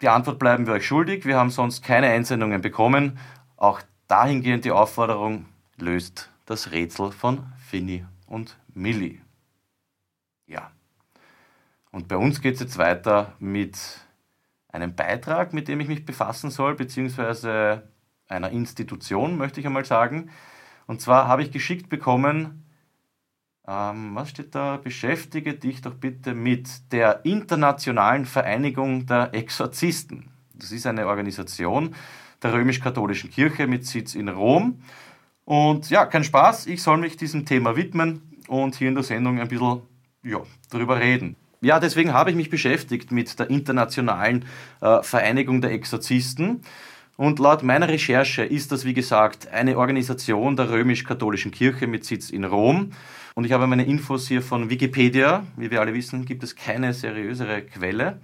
die 0.00 0.08
Antwort 0.08 0.38
bleiben 0.38 0.66
wir 0.66 0.74
euch 0.74 0.86
schuldig. 0.86 1.24
Wir 1.24 1.38
haben 1.38 1.50
sonst 1.50 1.82
keine 1.82 2.08
Einsendungen 2.08 2.60
bekommen. 2.60 3.18
Auch 3.56 3.80
dahingehend 4.08 4.64
die 4.64 4.72
Aufforderung, 4.72 5.46
löst 5.78 6.30
das 6.46 6.72
Rätsel 6.72 7.10
von 7.10 7.46
Finny 7.58 8.04
und 8.26 8.58
Millie. 8.74 9.23
Und 11.94 12.08
bei 12.08 12.16
uns 12.16 12.40
geht 12.40 12.54
es 12.54 12.60
jetzt 12.60 12.76
weiter 12.76 13.34
mit 13.38 13.78
einem 14.66 14.96
Beitrag, 14.96 15.52
mit 15.52 15.68
dem 15.68 15.78
ich 15.78 15.86
mich 15.86 16.04
befassen 16.04 16.50
soll, 16.50 16.74
beziehungsweise 16.74 17.88
einer 18.26 18.50
Institution, 18.50 19.38
möchte 19.38 19.60
ich 19.60 19.66
einmal 19.66 19.84
sagen. 19.84 20.28
Und 20.88 21.00
zwar 21.00 21.28
habe 21.28 21.44
ich 21.44 21.52
geschickt 21.52 21.88
bekommen, 21.88 22.66
ähm, 23.68 24.16
was 24.16 24.30
steht 24.30 24.56
da? 24.56 24.76
Beschäftige 24.76 25.54
dich 25.54 25.82
doch 25.82 25.94
bitte 25.94 26.34
mit 26.34 26.90
der 26.90 27.24
Internationalen 27.24 28.24
Vereinigung 28.26 29.06
der 29.06 29.32
Exorzisten. 29.32 30.30
Das 30.52 30.72
ist 30.72 30.88
eine 30.88 31.06
Organisation 31.06 31.94
der 32.42 32.54
römisch-katholischen 32.54 33.30
Kirche 33.30 33.68
mit 33.68 33.86
Sitz 33.86 34.16
in 34.16 34.28
Rom. 34.28 34.82
Und 35.44 35.90
ja, 35.90 36.06
kein 36.06 36.24
Spaß, 36.24 36.66
ich 36.66 36.82
soll 36.82 36.96
mich 36.98 37.16
diesem 37.16 37.46
Thema 37.46 37.76
widmen 37.76 38.20
und 38.48 38.74
hier 38.74 38.88
in 38.88 38.96
der 38.96 39.04
Sendung 39.04 39.38
ein 39.38 39.46
bisschen 39.46 39.82
ja, 40.24 40.40
darüber 40.70 40.98
reden. 40.98 41.36
Ja, 41.60 41.80
deswegen 41.80 42.12
habe 42.12 42.30
ich 42.30 42.36
mich 42.36 42.50
beschäftigt 42.50 43.12
mit 43.12 43.38
der 43.38 43.50
Internationalen 43.50 44.44
äh, 44.80 45.02
Vereinigung 45.02 45.60
der 45.60 45.72
Exorzisten. 45.72 46.62
Und 47.16 47.38
laut 47.38 47.62
meiner 47.62 47.88
Recherche 47.88 48.42
ist 48.44 48.72
das, 48.72 48.84
wie 48.84 48.94
gesagt, 48.94 49.48
eine 49.48 49.78
Organisation 49.78 50.56
der 50.56 50.70
römisch-katholischen 50.70 51.52
Kirche 51.52 51.86
mit 51.86 52.04
Sitz 52.04 52.30
in 52.30 52.44
Rom. 52.44 52.90
Und 53.34 53.44
ich 53.44 53.52
habe 53.52 53.66
meine 53.66 53.84
Infos 53.84 54.26
hier 54.26 54.42
von 54.42 54.68
Wikipedia. 54.68 55.44
Wie 55.56 55.70
wir 55.70 55.80
alle 55.80 55.94
wissen, 55.94 56.24
gibt 56.24 56.42
es 56.42 56.56
keine 56.56 56.92
seriösere 56.92 57.62
Quelle. 57.62 58.20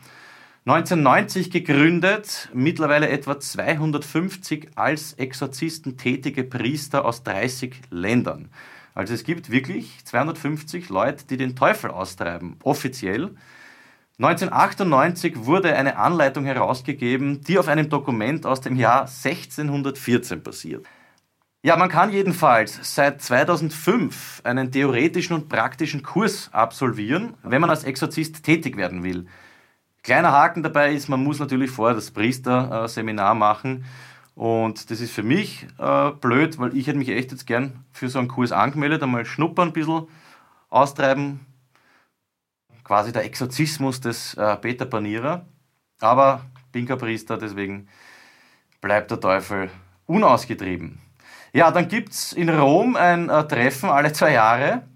1990 0.67 1.51
gegründet, 1.51 2.51
mittlerweile 2.53 3.09
etwa 3.09 3.41
250 3.41 4.69
als 4.75 5.15
Exorzisten 5.15 5.97
tätige 5.97 6.45
Priester 6.45 7.05
aus 7.05 7.23
30 7.23 7.81
Ländern. 7.91 8.51
Also 8.95 9.15
es 9.15 9.25
gibt 9.25 9.51
wirklich 9.51 10.05
250 10.05 10.89
Leute, 10.89 11.27
die 11.27 11.37
den 11.37 11.57
Teufel 11.57 11.91
austreiben, 11.91 12.57
offiziell. 12.63 13.35
1998 14.19 15.47
wurde 15.47 15.75
eine 15.75 15.97
Anleitung 15.97 16.45
herausgegeben, 16.45 17.41
die 17.43 17.59
auf 17.59 17.69
einem 17.69 17.89
Dokument 17.89 18.45
aus 18.45 18.61
dem 18.61 18.77
Jahr 18.77 19.03
1614 19.03 20.43
basiert. 20.43 20.87
Ja, 21.63 21.77
man 21.77 21.91
kann 21.91 22.11
jedenfalls 22.11 22.79
seit 22.95 23.21
2005 23.21 24.41
einen 24.45 24.73
theoretischen 24.73 25.37
und 25.37 25.49
praktischen 25.51 26.03
Kurs 26.03 26.49
absolvieren, 26.53 27.35
wenn 27.43 27.61
man 27.61 27.69
als 27.69 27.85
Exorzist 27.85 28.43
tätig 28.45 28.79
werden 28.79 29.03
will. 29.03 29.27
Kleiner 30.03 30.33
Haken 30.33 30.63
dabei 30.63 30.95
ist, 30.95 31.09
man 31.09 31.23
muss 31.23 31.39
natürlich 31.39 31.71
vorher 31.71 31.95
das 31.95 32.11
Priesterseminar 32.11 33.35
machen. 33.35 33.85
Und 34.41 34.91
das 34.91 35.03
ist 35.03 35.13
für 35.13 35.23
mich 35.23 35.67
äh, 35.77 36.13
blöd, 36.13 36.59
weil 36.59 36.75
ich 36.75 36.87
hätte 36.87 36.97
mich 36.97 37.11
echt 37.11 37.31
jetzt 37.31 37.47
gern 37.47 37.85
für 37.93 38.09
so 38.09 38.19
einen 38.19 38.29
Kurs 38.29 38.53
angemeldet, 38.53 39.03
einmal 39.03 39.27
schnuppern, 39.27 39.69
ein 39.69 39.73
bisschen 39.75 40.09
austreiben. 40.71 41.41
Quasi 42.83 43.13
der 43.13 43.27
Exorzismus 43.27 44.01
des 44.01 44.33
äh, 44.39 44.57
Peter 44.57 44.87
Panierer. 44.87 45.45
Aber 46.01 46.47
bin 46.73 46.87
kein 46.87 46.97
Priester, 46.97 47.37
deswegen 47.37 47.89
bleibt 48.81 49.11
der 49.11 49.21
Teufel 49.21 49.69
unausgetrieben. 50.07 51.03
Ja, 51.53 51.71
dann 51.71 51.89
gibt 51.89 52.13
es 52.13 52.33
in 52.33 52.49
Rom 52.49 52.97
ein 52.97 53.29
äh, 53.29 53.47
Treffen 53.47 53.91
alle 53.91 54.15
zwei 54.15 54.33
Jahre. 54.33 54.89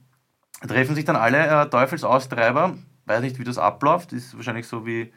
Treffen 0.66 0.94
sich 0.94 1.04
dann 1.04 1.16
alle 1.16 1.46
äh, 1.64 1.68
Teufelsaustreiber. 1.68 2.78
Weiß 3.04 3.20
nicht, 3.20 3.38
wie 3.38 3.44
das 3.44 3.58
abläuft. 3.58 4.14
Ist 4.14 4.34
wahrscheinlich 4.34 4.66
so 4.66 4.86
wie, 4.86 5.12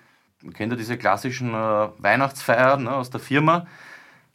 kennt 0.54 0.74
ihr 0.74 0.78
diese 0.78 0.98
klassischen 0.98 1.54
äh, 1.54 1.88
Weihnachtsfeiern 1.98 2.84
ne, 2.84 2.94
aus 2.94 3.10
der 3.10 3.22
Firma. 3.22 3.68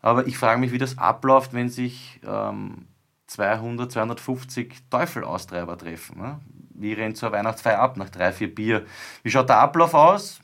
Aber 0.02 0.26
ich 0.26 0.36
frage 0.36 0.60
mich, 0.60 0.72
wie 0.72 0.78
das 0.78 0.98
abläuft, 0.98 1.54
wenn 1.54 1.68
sich 1.68 2.20
ähm, 2.26 2.86
200, 3.28 3.90
250 3.90 4.90
Teufelaustreiber 4.90 5.78
treffen. 5.78 6.18
Ne? 6.20 6.40
Wie 6.74 6.92
rennt 6.92 7.16
so 7.16 7.26
eine 7.26 7.36
Weihnachtsfeier 7.36 7.78
ab 7.78 7.96
nach 7.96 8.10
drei, 8.10 8.32
vier 8.32 8.52
Bier? 8.52 8.84
Wie 9.22 9.30
schaut 9.30 9.48
der 9.48 9.58
Ablauf 9.58 9.94
aus? 9.94 10.40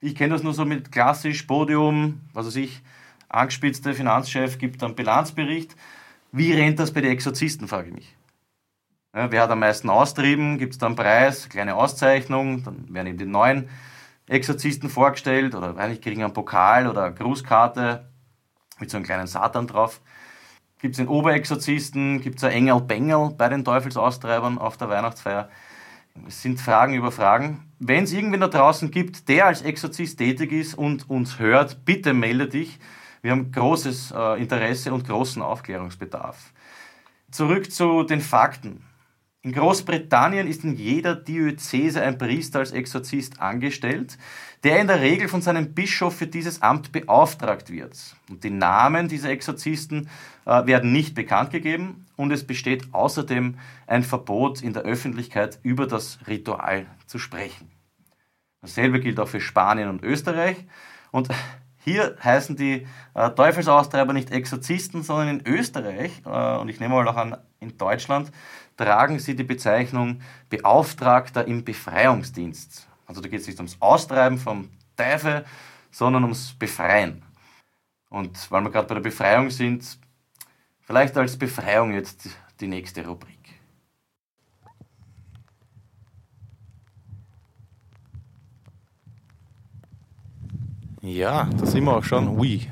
Ich 0.00 0.14
kenne 0.14 0.34
das 0.34 0.42
nur 0.42 0.54
so 0.54 0.64
mit 0.64 0.90
klassisch 0.90 1.42
Podium, 1.42 2.22
was 2.32 2.46
weiß 2.46 2.56
ich, 2.56 2.82
angespitzte 3.28 3.94
Finanzchef 3.94 4.58
gibt 4.58 4.82
einen 4.82 4.94
Bilanzbericht. 4.94 5.76
Wie 6.32 6.52
rennt 6.52 6.78
das 6.78 6.92
bei 6.92 7.00
den 7.00 7.12
Exorzisten, 7.12 7.68
frage 7.68 7.88
ich 7.88 7.94
mich. 7.94 8.16
Ja, 9.14 9.30
wer 9.30 9.42
hat 9.42 9.50
am 9.50 9.60
meisten 9.60 9.90
austrieben? 9.90 10.58
Gibt 10.58 10.72
es 10.72 10.78
da 10.78 10.86
einen 10.86 10.96
Preis, 10.96 11.48
kleine 11.48 11.76
Auszeichnung? 11.76 12.64
Dann 12.64 12.92
werden 12.92 13.08
eben 13.08 13.18
die 13.18 13.26
neuen 13.26 13.68
Exorzisten 14.26 14.88
vorgestellt 14.88 15.54
oder 15.54 15.76
eigentlich 15.76 16.00
kriegen 16.00 16.24
einen 16.24 16.32
Pokal 16.32 16.88
oder 16.88 17.04
eine 17.04 17.14
Grußkarte 17.14 18.08
mit 18.80 18.90
so 18.90 18.96
einem 18.96 19.06
kleinen 19.06 19.26
Satan 19.26 19.66
drauf. 19.66 20.00
Gibt 20.80 20.94
es 20.94 20.98
den 20.98 21.08
Oberexorzisten, 21.08 22.20
gibt 22.20 22.38
es 22.38 22.44
ein 22.44 22.52
Engel-Bengel 22.52 23.30
bei 23.36 23.48
den 23.48 23.64
Teufelsaustreibern 23.64 24.58
auf 24.58 24.76
der 24.76 24.88
Weihnachtsfeier. 24.88 25.48
Es 26.28 26.42
sind 26.42 26.60
Fragen 26.60 26.94
über 26.94 27.10
Fragen. 27.10 27.62
Wenn 27.78 28.04
es 28.04 28.12
irgendwen 28.12 28.40
da 28.40 28.48
draußen 28.48 28.90
gibt, 28.90 29.28
der 29.28 29.46
als 29.46 29.62
Exorzist 29.62 30.18
tätig 30.18 30.52
ist 30.52 30.74
und 30.74 31.08
uns 31.10 31.38
hört, 31.38 31.84
bitte 31.84 32.14
melde 32.14 32.48
dich. 32.48 32.78
Wir 33.22 33.32
haben 33.32 33.50
großes 33.50 34.12
äh, 34.16 34.40
Interesse 34.40 34.92
und 34.92 35.06
großen 35.06 35.42
Aufklärungsbedarf. 35.42 36.52
Zurück 37.30 37.72
zu 37.72 38.04
den 38.04 38.20
Fakten. 38.20 38.84
In 39.44 39.52
Großbritannien 39.52 40.48
ist 40.48 40.64
in 40.64 40.74
jeder 40.74 41.14
Diözese 41.14 42.00
ein 42.02 42.16
Priester 42.16 42.60
als 42.60 42.72
Exorzist 42.72 43.42
angestellt, 43.42 44.16
der 44.62 44.80
in 44.80 44.86
der 44.86 45.02
Regel 45.02 45.28
von 45.28 45.42
seinem 45.42 45.74
Bischof 45.74 46.16
für 46.16 46.26
dieses 46.26 46.62
Amt 46.62 46.92
beauftragt 46.92 47.70
wird. 47.70 47.94
Und 48.30 48.42
die 48.42 48.48
Namen 48.48 49.06
dieser 49.06 49.28
Exorzisten 49.28 50.08
äh, 50.46 50.66
werden 50.66 50.92
nicht 50.92 51.14
bekannt 51.14 51.50
gegeben 51.50 52.06
und 52.16 52.32
es 52.32 52.46
besteht 52.46 52.94
außerdem 52.94 53.58
ein 53.86 54.02
Verbot, 54.02 54.62
in 54.62 54.72
der 54.72 54.84
Öffentlichkeit 54.84 55.58
über 55.62 55.86
das 55.86 56.20
Ritual 56.26 56.86
zu 57.04 57.18
sprechen. 57.18 57.70
Dasselbe 58.62 58.98
gilt 58.98 59.20
auch 59.20 59.28
für 59.28 59.42
Spanien 59.42 59.90
und 59.90 60.02
Österreich. 60.02 60.56
Und 61.10 61.28
hier 61.84 62.16
heißen 62.24 62.56
die 62.56 62.86
äh, 63.12 63.30
Teufelsaustreiber 63.30 64.14
nicht 64.14 64.30
Exorzisten, 64.30 65.02
sondern 65.02 65.40
in 65.40 65.46
Österreich, 65.46 66.22
äh, 66.24 66.56
und 66.56 66.70
ich 66.70 66.80
nehme 66.80 66.94
mal 66.94 67.06
auch 67.06 67.16
an, 67.16 67.36
in 67.60 67.76
Deutschland, 67.76 68.32
tragen 68.76 69.18
sie 69.18 69.36
die 69.36 69.44
Bezeichnung 69.44 70.20
Beauftragter 70.50 71.46
im 71.46 71.64
Befreiungsdienst. 71.64 72.88
Also 73.06 73.20
da 73.20 73.28
geht 73.28 73.40
es 73.40 73.46
nicht 73.46 73.58
ums 73.58 73.76
Austreiben 73.80 74.38
vom 74.38 74.70
Teufel, 74.96 75.44
sondern 75.90 76.24
ums 76.24 76.54
Befreien. 76.54 77.22
Und 78.08 78.50
weil 78.50 78.62
wir 78.62 78.70
gerade 78.70 78.88
bei 78.88 78.94
der 78.94 79.02
Befreiung 79.02 79.50
sind, 79.50 79.98
vielleicht 80.80 81.16
als 81.16 81.36
Befreiung 81.36 81.92
jetzt 81.92 82.28
die 82.60 82.68
nächste 82.68 83.06
Rubrik. 83.06 83.34
Ja, 91.02 91.44
da 91.44 91.66
sind 91.66 91.84
wir 91.84 91.96
auch 91.98 92.04
schon. 92.04 92.38
Ui, 92.38 92.66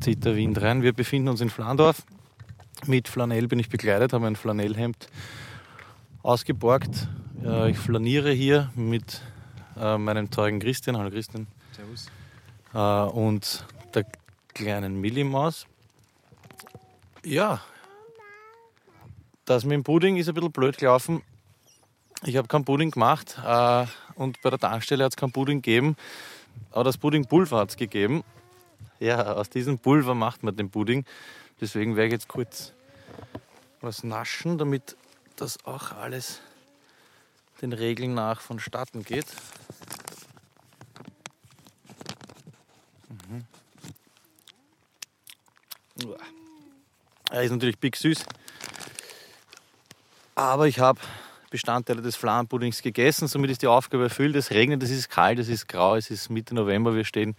zieht 0.00 0.24
der 0.24 0.34
Wind 0.34 0.60
rein. 0.60 0.82
Wir 0.82 0.92
befinden 0.92 1.28
uns 1.28 1.40
in 1.40 1.50
Flandorf. 1.50 2.02
Mit 2.86 3.06
Flanell 3.06 3.46
bin 3.46 3.60
ich 3.60 3.68
bekleidet, 3.68 4.12
habe 4.12 4.26
ein 4.26 4.34
Flanellhemd 4.34 5.06
ausgeborgt. 6.24 7.08
Ich 7.68 7.78
flaniere 7.78 8.32
hier 8.32 8.72
mit 8.74 9.20
äh, 9.76 9.96
meinem 9.98 10.30
teuren 10.30 10.58
Christian. 10.58 10.96
Hallo 10.96 11.10
Christian. 11.10 11.46
Servus. 11.76 12.10
Äh, 12.74 13.12
und 13.16 13.64
der 13.94 14.04
kleinen 14.52 15.00
Millimaus. 15.00 15.66
Ja, 17.24 17.60
das 19.44 19.64
mit 19.64 19.74
dem 19.74 19.84
Pudding 19.84 20.16
ist 20.16 20.28
ein 20.28 20.34
bisschen 20.34 20.50
blöd 20.50 20.76
gelaufen. 20.76 21.22
Ich 22.24 22.36
habe 22.36 22.48
keinen 22.48 22.64
Pudding 22.64 22.90
gemacht 22.90 23.38
äh, 23.46 23.86
und 24.16 24.42
bei 24.42 24.50
der 24.50 24.58
Tankstelle 24.58 25.04
hat 25.04 25.12
es 25.12 25.16
keinen 25.16 25.32
Pudding 25.32 25.62
gegeben, 25.62 25.96
aber 26.72 26.84
das 26.84 26.98
Puddingpulver 26.98 27.58
hat 27.58 27.70
es 27.70 27.76
gegeben. 27.76 28.24
Ja, 28.98 29.34
aus 29.34 29.50
diesem 29.50 29.78
Pulver 29.78 30.16
macht 30.16 30.42
man 30.42 30.56
den 30.56 30.70
Pudding. 30.70 31.04
Deswegen 31.62 31.94
werde 31.94 32.08
ich 32.08 32.12
jetzt 32.14 32.26
kurz 32.26 32.72
was 33.80 34.02
naschen, 34.02 34.58
damit 34.58 34.96
das 35.36 35.64
auch 35.64 35.92
alles 35.92 36.40
den 37.60 37.72
Regeln 37.72 38.14
nach 38.14 38.40
vonstatten 38.40 39.04
geht. 39.04 39.26
Mhm. 43.08 43.44
Er 47.30 47.42
ist 47.44 47.52
natürlich 47.52 47.78
big 47.78 47.94
süß. 47.94 48.24
Aber 50.34 50.66
ich 50.66 50.80
habe 50.80 50.98
Bestandteile 51.50 52.02
des 52.02 52.16
Fladenpuddings 52.16 52.82
gegessen, 52.82 53.28
somit 53.28 53.52
ist 53.52 53.62
die 53.62 53.68
Aufgabe 53.68 54.02
erfüllt. 54.02 54.34
Es 54.34 54.50
regnet, 54.50 54.82
es 54.82 54.90
ist 54.90 55.08
kalt, 55.08 55.38
es 55.38 55.48
ist 55.48 55.68
grau, 55.68 55.94
es 55.94 56.10
ist 56.10 56.28
Mitte 56.28 56.56
November. 56.56 56.96
Wir 56.96 57.04
stehen 57.04 57.36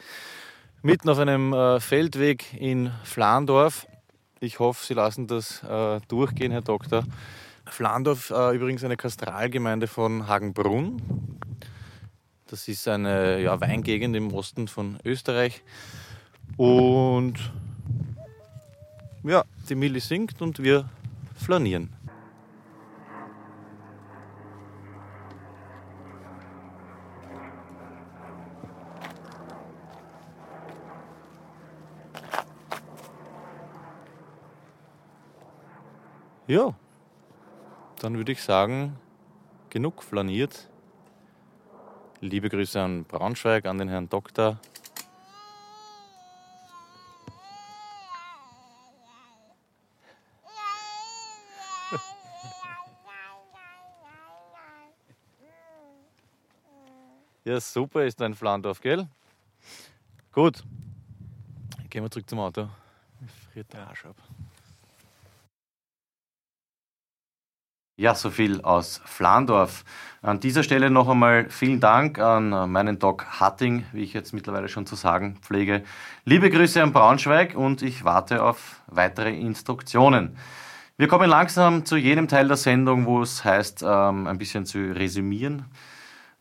mitten 0.82 1.10
auf 1.10 1.20
einem 1.20 1.52
äh, 1.52 1.82
Feldweg 1.82 2.54
in 2.54 2.90
Flandorf 3.04 3.86
Ich 4.44 4.60
hoffe, 4.60 4.86
Sie 4.86 4.94
lassen 4.94 5.26
das 5.26 5.64
äh, 5.64 6.02
durchgehen, 6.10 6.52
Herr 6.52 6.62
Doktor. 6.62 7.06
Flandorf, 7.66 8.30
äh, 8.30 8.54
übrigens 8.54 8.84
eine 8.84 8.98
Kastralgemeinde 8.98 9.88
von 9.88 10.28
Hagenbrunn. 10.28 11.02
Das 12.48 12.68
ist 12.68 12.86
eine 12.90 13.42
ja, 13.42 13.62
Weingegend 13.62 14.18
im 14.18 14.34
Osten 14.34 14.68
von 14.68 15.00
Österreich. 15.06 15.64
Und 16.58 17.36
ja, 19.24 19.46
die 19.70 19.76
Milli 19.76 20.02
singt 20.02 20.42
und 20.42 20.62
wir 20.62 20.90
flanieren. 21.38 21.94
Ja, 36.46 36.74
dann 38.02 38.18
würde 38.18 38.34
ich 38.34 38.44
sagen, 38.44 39.00
genug 39.70 40.04
flaniert. 40.04 40.68
Liebe 42.20 42.50
Grüße 42.50 42.82
an 42.82 43.06
Braunschweig, 43.06 43.66
an 43.66 43.78
den 43.78 43.88
Herrn 43.88 44.10
Doktor. 44.10 44.60
Ja, 57.46 57.60
super 57.60 58.06
ist 58.06 58.22
dein 58.22 58.36
Flandorf, 58.36 58.80
gell? 58.80 59.06
Gut. 60.32 60.64
Gehen 61.90 62.02
wir 62.02 62.10
zurück 62.10 62.30
zum 62.30 62.40
Auto. 62.40 62.70
Mir 63.20 63.28
friert 63.52 63.74
der 63.74 63.88
Arsch 63.88 64.06
ab. 64.06 64.16
Ja, 67.96 68.16
so 68.16 68.32
viel 68.32 68.60
aus 68.62 69.02
Flandorf. 69.06 69.86
An 70.24 70.40
dieser 70.40 70.64
Stelle 70.64 70.90
noch 70.90 71.08
einmal 71.08 71.48
vielen 71.52 71.80
Dank 71.80 72.18
an 72.18 72.72
meinen 72.72 72.98
Doc 72.98 73.40
Hatting, 73.40 73.86
wie 73.92 74.02
ich 74.02 74.14
jetzt 74.14 74.34
mittlerweile 74.34 74.68
schon 74.68 74.88
zu 74.88 74.96
sagen 74.96 75.38
pflege. 75.44 75.84
Liebe 76.26 76.50
Grüße 76.50 76.82
an 76.82 76.92
Braunschweig 76.92 77.54
und 77.56 77.84
ich 77.84 78.04
warte 78.04 78.42
auf 78.42 78.82
weitere 78.88 79.38
Instruktionen. 79.38 80.36
Wir 80.98 81.08
kommen 81.08 81.30
langsam 81.30 81.86
zu 81.86 81.96
jenem 81.96 82.28
Teil 82.28 82.48
der 82.48 82.58
Sendung, 82.58 83.06
wo 83.06 83.22
es 83.22 83.46
heißt, 83.46 83.84
ähm, 83.84 84.26
ein 84.26 84.40
bisschen 84.40 84.66
zu 84.66 84.80
resümieren, 84.80 85.66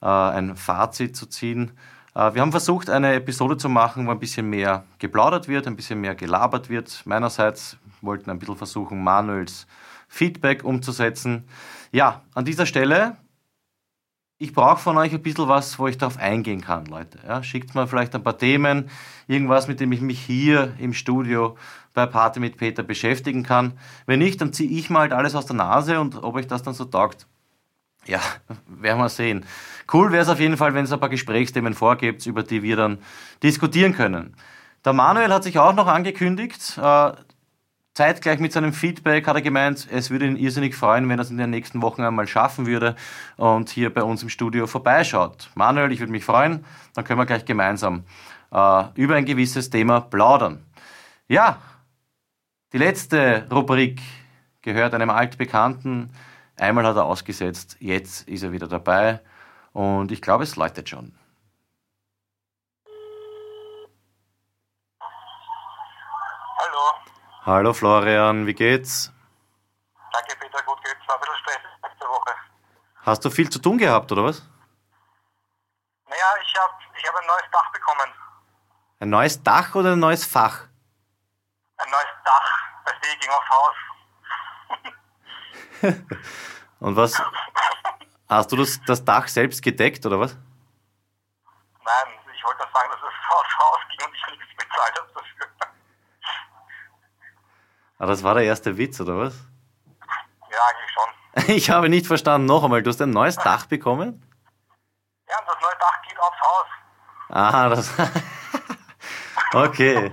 äh, 0.00 0.06
ein 0.06 0.56
Fazit 0.56 1.14
zu 1.14 1.26
ziehen. 1.26 1.73
Äh, 2.14 2.32
wir 2.32 2.40
haben 2.40 2.50
versucht, 2.52 2.88
eine 2.88 3.12
Episode 3.12 3.59
zu 3.59 3.68
machen, 3.68 4.06
wo 4.06 4.11
ein 4.11 4.18
bisschen 4.18 4.49
mehr 4.49 4.85
geplaudert 4.99 5.49
wird, 5.49 5.66
ein 5.66 5.76
bisschen 5.76 6.00
mehr 6.00 6.14
gelabert 6.14 6.71
wird. 6.71 7.02
Meinerseits 7.04 7.76
wollten 8.00 8.30
ein 8.30 8.38
bisschen 8.38 8.56
versuchen, 8.56 9.04
Manuels 9.04 9.66
Feedback 10.12 10.62
umzusetzen. 10.62 11.45
Ja, 11.90 12.21
an 12.35 12.45
dieser 12.45 12.66
Stelle, 12.66 13.16
ich 14.37 14.52
brauche 14.52 14.76
von 14.76 14.99
euch 14.99 15.14
ein 15.14 15.23
bisschen 15.23 15.49
was, 15.49 15.78
wo 15.78 15.88
ich 15.88 15.97
darauf 15.97 16.19
eingehen 16.19 16.61
kann, 16.61 16.85
Leute. 16.85 17.19
Ja, 17.26 17.42
schickt 17.42 17.75
mir 17.75 17.87
vielleicht 17.87 18.14
ein 18.14 18.23
paar 18.23 18.37
Themen, 18.37 18.90
irgendwas, 19.26 19.69
mit 19.69 19.81
dem 19.81 19.90
ich 19.90 20.02
mich 20.02 20.21
hier 20.21 20.75
im 20.78 20.92
Studio 20.92 21.57
bei 21.95 22.04
Party 22.04 22.40
mit 22.40 22.59
Peter 22.59 22.83
beschäftigen 22.83 23.42
kann. 23.42 23.78
Wenn 24.04 24.19
nicht, 24.19 24.38
dann 24.42 24.52
ziehe 24.52 24.71
ich 24.71 24.90
mal 24.90 25.00
halt 25.00 25.14
alles 25.14 25.35
aus 25.35 25.47
der 25.47 25.57
Nase 25.57 25.99
und 25.99 26.23
ob 26.23 26.35
euch 26.35 26.47
das 26.47 26.62
dann 26.62 26.75
so 26.75 26.85
taugt, 26.85 27.26
ja, 28.04 28.21
werden 28.66 28.99
wir 28.99 29.09
sehen. 29.09 29.47
Cool 29.90 30.12
wäre 30.12 30.23
es 30.23 30.28
auf 30.28 30.40
jeden 30.40 30.59
Fall, 30.59 30.75
wenn 30.75 30.85
es 30.85 30.92
ein 30.92 31.00
paar 31.00 31.09
Gesprächsthemen 31.09 31.73
vorgibt, 31.73 32.26
über 32.26 32.42
die 32.42 32.62
wir 32.62 32.76
dann 32.76 32.99
diskutieren 33.42 33.95
können. 33.95 34.37
Der 34.85 34.92
Manuel 34.92 35.33
hat 35.33 35.44
sich 35.44 35.59
auch 35.59 35.75
noch 35.75 35.87
angekündigt. 35.87 36.79
Zeitgleich 37.94 38.38
mit 38.38 38.55
seinem 38.55 38.72
Feedback 38.72 39.26
hat 39.26 39.37
er 39.37 39.42
gemeint, 39.42 39.87
es 39.90 40.09
würde 40.09 40.26
ihn 40.26 40.37
irrsinnig 40.37 40.74
freuen, 40.74 41.07
wenn 41.11 41.18
er 41.18 41.22
es 41.22 41.31
in 41.31 41.37
den 41.37 41.50
nächsten 41.50 41.83
Wochen 41.83 42.00
einmal 42.00 42.26
schaffen 42.26 42.64
würde 42.64 42.96
und 43.37 43.68
hier 43.68 43.92
bei 43.92 44.02
uns 44.02 44.22
im 44.22 44.31
Studio 44.31 44.66
vorbeischaut. 44.66 45.50
Manuel, 45.55 45.92
ich 45.92 46.00
würde 46.00 46.11
mich 46.11 46.24
freuen, 46.24 46.64
dann 46.94 47.05
können 47.05 47.20
wir 47.20 47.26
gleich 47.26 47.44
gemeinsam 47.44 48.05
äh, 48.50 48.85
über 48.94 49.16
ein 49.16 49.26
gewisses 49.26 49.68
Thema 49.68 50.00
plaudern. 50.00 50.64
Ja, 51.28 51.59
die 52.72 52.78
letzte 52.78 53.46
Rubrik 53.52 54.00
gehört 54.62 54.94
einem 54.94 55.11
altbekannten. 55.11 56.14
Einmal 56.57 56.87
hat 56.87 56.96
er 56.96 57.05
ausgesetzt, 57.05 57.76
jetzt 57.78 58.26
ist 58.26 58.42
er 58.42 58.52
wieder 58.52 58.68
dabei 58.68 59.20
und 59.74 60.12
ich 60.12 60.22
glaube, 60.22 60.44
es 60.44 60.57
läutet 60.57 60.88
schon. 60.88 61.12
Hallo. 67.44 67.72
Florian, 67.72 68.46
wie 68.46 68.55
geht's? 68.55 69.12
Danke 70.12 70.37
Peter, 70.38 70.62
gut 70.62 70.81
geht's. 70.85 71.09
War 71.09 71.16
ein 71.16 71.20
bisschen 71.22 71.37
stressig 71.38 71.70
letzte 71.83 72.07
Woche. 72.07 72.35
Hast 73.05 73.24
du 73.24 73.31
viel 73.31 73.50
zu 73.50 73.59
tun 73.59 73.78
gehabt, 73.78 74.12
oder 74.12 74.22
was? 74.22 74.42
Naja, 76.09 76.37
ich 76.40 76.55
habe 76.57 76.72
ich 76.96 77.05
hab 77.09 77.16
ein 77.16 77.26
neues 77.26 77.50
Dach 77.50 77.72
bekommen. 77.72 78.14
Ein 79.00 79.11
neues 79.11 79.42
Dach 79.42 79.74
oder 79.74 79.94
ein 79.94 79.98
neues 79.98 80.24
Fach? 80.24 80.68
Ein 81.78 81.90
neues 81.90 82.14
Dach. 82.24 82.59
Das 82.85 82.94
ich 83.02 83.18
ging 83.18 83.31
aufs 83.31 83.50
Haus. 83.50 83.74
Und 86.78 86.94
was? 86.94 87.20
Hast 88.28 88.52
du 88.52 88.57
das, 88.57 88.81
das 88.87 89.05
Dach 89.05 89.26
selbst 89.26 89.61
gedeckt, 89.61 90.07
oder 90.07 90.20
was? 90.20 90.35
Nein, 90.35 92.18
ich 92.33 92.44
wollte 92.44 92.62
nur 92.62 92.72
sagen, 92.72 92.88
dass 92.88 93.00
es 93.00 93.07
aufs 93.31 93.59
Haus 93.59 93.81
ging 93.90 94.07
und 94.07 94.14
ich 94.14 94.26
nichts 94.38 94.57
bezahlt 94.57 94.96
habe. 94.96 95.12
Ah, 98.03 98.07
das 98.07 98.25
war 98.25 98.35
der 98.35 98.43
erste 98.43 98.77
Witz, 98.79 99.01
oder 99.01 99.17
was? 99.17 99.33
Ja, 100.51 100.59
eigentlich 100.69 100.91
schon. 100.91 101.55
Ich 101.57 101.71
habe 101.71 101.88
nicht 101.88 102.09
verstanden, 102.09 102.49
noch 102.49 102.65
einmal, 102.65 102.83
du 102.83 102.91
hast 102.91 103.01
ein 103.01 103.11
neues 103.11 103.37
Dach 103.37 103.67
bekommen? 103.67 104.21
Ja, 105.29 105.38
und 105.38 105.47
das 105.47 105.57
neue 105.62 105.79
Dach 105.79 106.03
geht 106.03 106.19
aufs 106.19 106.41
Haus. 106.41 106.67
Ah, 107.29 107.69
das. 107.69 107.93
okay. 109.53 110.12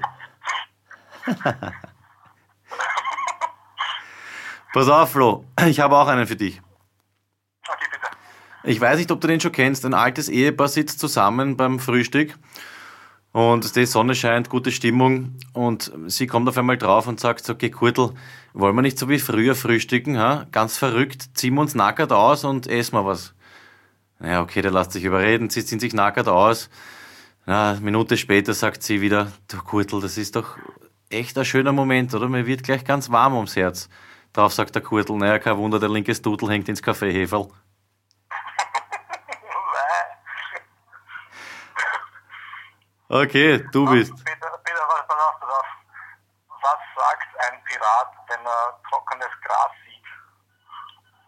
Pass 4.71 4.87
auf, 4.87 5.11
Flo, 5.11 5.45
ich 5.65 5.79
habe 5.79 5.97
auch 5.97 6.07
einen 6.07 6.27
für 6.27 6.35
dich. 6.35 6.61
Okay, 7.67 7.85
bitte. 7.91 8.07
Ich 8.65 8.79
weiß 8.79 8.99
nicht, 8.99 9.09
ob 9.09 9.19
du 9.19 9.25
den 9.25 9.39
schon 9.39 9.51
kennst. 9.51 9.83
Ein 9.83 9.95
altes 9.95 10.29
Ehepaar 10.29 10.67
sitzt 10.67 10.99
zusammen 10.99 11.57
beim 11.57 11.79
Frühstück 11.79 12.37
und 13.31 13.75
die 13.75 13.85
Sonne 13.85 14.15
scheint, 14.15 14.49
gute 14.49 14.71
Stimmung 14.71 15.35
und 15.53 15.91
sie 16.07 16.27
kommt 16.27 16.49
auf 16.49 16.57
einmal 16.57 16.77
drauf 16.77 17.07
und 17.07 17.19
sagt 17.19 17.45
so, 17.45 17.53
okay, 17.53 17.69
Kurtel, 17.69 18.11
wollen 18.53 18.75
wir 18.75 18.81
nicht 18.81 18.97
so 18.97 19.07
wie 19.07 19.19
früher 19.19 19.55
frühstücken, 19.55 20.17
ha? 20.17 20.47
ganz 20.51 20.77
verrückt, 20.77 21.29
ziehen 21.35 21.53
wir 21.53 21.61
uns 21.61 21.75
nackert 21.75 22.11
aus 22.11 22.43
und 22.43 22.67
essen 22.67 22.95
wir 22.95 23.05
was. 23.05 23.33
Ja, 24.21 24.41
okay, 24.41 24.61
der 24.61 24.71
lässt 24.71 24.91
sich 24.91 25.03
überreden, 25.03 25.49
sie 25.49 25.63
ziehen 25.63 25.79
sich 25.79 25.93
nackert 25.93 26.27
aus. 26.27 26.69
Na, 27.45 27.71
eine 27.71 27.81
Minute 27.81 28.17
später 28.17 28.53
sagt 28.53 28.83
sie 28.83 29.01
wieder, 29.01 29.31
du 29.47 29.57
Kurtel, 29.57 30.01
das 30.01 30.17
ist 30.17 30.35
doch 30.35 30.57
echt 31.09 31.37
ein 31.37 31.45
schöner 31.45 31.71
Moment, 31.71 32.13
oder? 32.13 32.27
Mir 32.27 32.45
wird 32.45 32.63
gleich 32.63 32.83
ganz 32.83 33.09
warm 33.09 33.35
ums 33.35 33.55
Herz. 33.55 33.89
Drauf 34.33 34.53
sagt 34.53 34.75
der 34.75 34.81
Kurtel, 34.81 35.17
naja, 35.17 35.39
kein 35.39 35.57
Wunder, 35.57 35.79
der 35.79 35.89
linke 35.89 36.13
Studel 36.13 36.49
hängt 36.49 36.69
ins 36.69 36.81
Kaffeeheferl. 36.81 37.47
Okay, 43.11 43.57
du 43.71 43.85
bist. 43.89 44.13
Peter, 44.23 44.57
Peter, 44.63 44.87
was, 44.87 45.07
pass 45.07 45.17
auf, 45.17 45.39
pass 45.39 45.49
auf. 45.49 45.65
Was 46.61 46.79
sagt 46.95 47.27
ein 47.51 47.63
Pirat, 47.63 48.13
wenn 48.27 48.45
er 48.45 48.79
trockenes 48.87 49.41
Gras 49.41 49.71
sieht? 49.83 50.05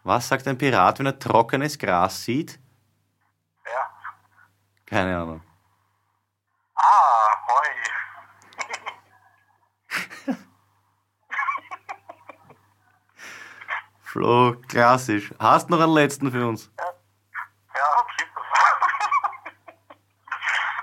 Was 0.03 0.27
sagt 0.27 0.47
ein 0.47 0.57
Pirat, 0.57 0.99
wenn 0.99 1.07
er 1.07 1.17
trockenes 1.17 1.79
Gras 1.79 2.23
sieht? 2.23 2.59
Ja. 3.65 3.89
Keine 4.85 5.17
Ahnung. 5.17 5.41
Ah, 6.75 7.35
hoi. 7.47 7.67
Flo, 14.03 14.55
klassisch. 14.67 15.33
Hast 15.39 15.69
noch 15.69 15.79
einen 15.79 15.93
letzten 15.93 16.31
für 16.31 16.47
uns? 16.47 16.69
Ja, 16.77 16.85
okay. 17.99 18.25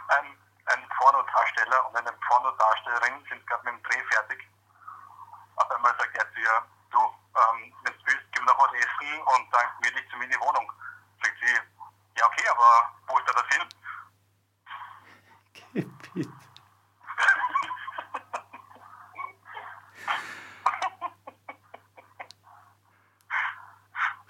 ein, 0.09 0.27
ein 0.67 0.89
Pornodarsteller 0.97 1.87
und 1.89 1.97
eine 1.97 2.13
Pornodarstellerin 2.13 3.25
sind 3.29 3.47
gerade 3.47 3.65
mit 3.65 3.75
dem 3.75 3.83
Dreh 3.83 4.03
fertig. 4.11 4.49
Auf 5.57 5.71
einmal 5.71 5.95
sagt 5.99 6.17
er 6.17 6.33
zu 6.33 6.41
ihr, 6.41 6.63
du, 6.91 6.99
ähm, 6.99 7.75
wenn 7.83 7.93
du 7.93 7.99
willst, 8.07 8.33
gehen 8.33 8.45
wir 8.45 8.53
noch 8.53 8.59
was 8.59 8.73
essen 8.75 9.21
und 9.23 9.53
dann 9.53 9.67
gemütlich 9.81 10.09
zu 10.11 10.17
mir 10.17 10.25
in 10.25 10.31
die 10.31 10.41
Wohnung. 10.41 10.73
Sagt 11.23 11.37
sie, 11.41 11.55
ja 12.19 12.27
okay, 12.27 12.49
aber 12.49 12.93
wo 13.09 13.19
ist 13.19 13.29
da 13.29 13.33
das 13.33 13.49
hin? 13.57 13.69
Gebiet. 15.75 16.29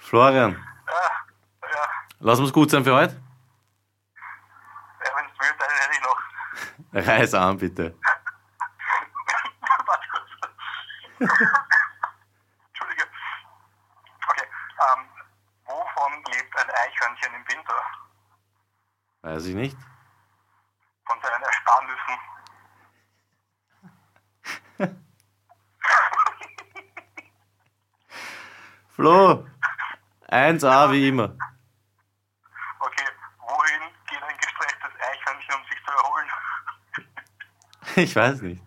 Florian, 0.09 0.53
Ja, 0.87 1.11
ja, 1.71 1.85
lass 2.21 2.39
uns 2.41 2.51
gut 2.53 2.71
sein 2.71 2.83
für 2.85 2.95
heute. 2.95 3.15
ja 3.15 3.21
wenn 5.15 5.27
du 5.27 5.33
willst, 5.39 5.63
einen 5.63 5.77
hätte 5.81 5.93
ich 5.93 6.01
noch. 6.03 6.23
Reiß 7.09 7.35
an, 7.35 7.59
bitte. 7.59 7.95
Entschuldige. 11.19 13.05
Okay, 14.31 14.47
ähm, 14.47 15.09
wovon 15.67 16.13
lebt 16.33 16.57
ein 16.57 16.71
Eichhörnchen 16.71 17.35
im 17.35 17.45
Winter? 17.49 17.83
Weiß 19.23 19.45
ich 19.47 19.55
nicht. 19.55 19.77
Von 21.07 21.21
seinen 21.21 21.43
Ersparnüssen. 21.43 22.19
Flo, 28.95 29.38
1A 30.49 30.91
wie 30.93 31.09
immer. 31.09 31.37
Okay, 32.81 33.05
wohin 33.41 33.83
geht 34.09 34.23
ein 34.23 34.37
gestresstes 34.39 34.91
Eichhörnchen, 35.11 35.55
um 35.55 35.63
sich 35.69 35.79
zu 35.85 35.91
erholen? 35.91 36.29
Ich 37.97 38.15
weiß 38.15 38.43
nicht. 38.43 38.63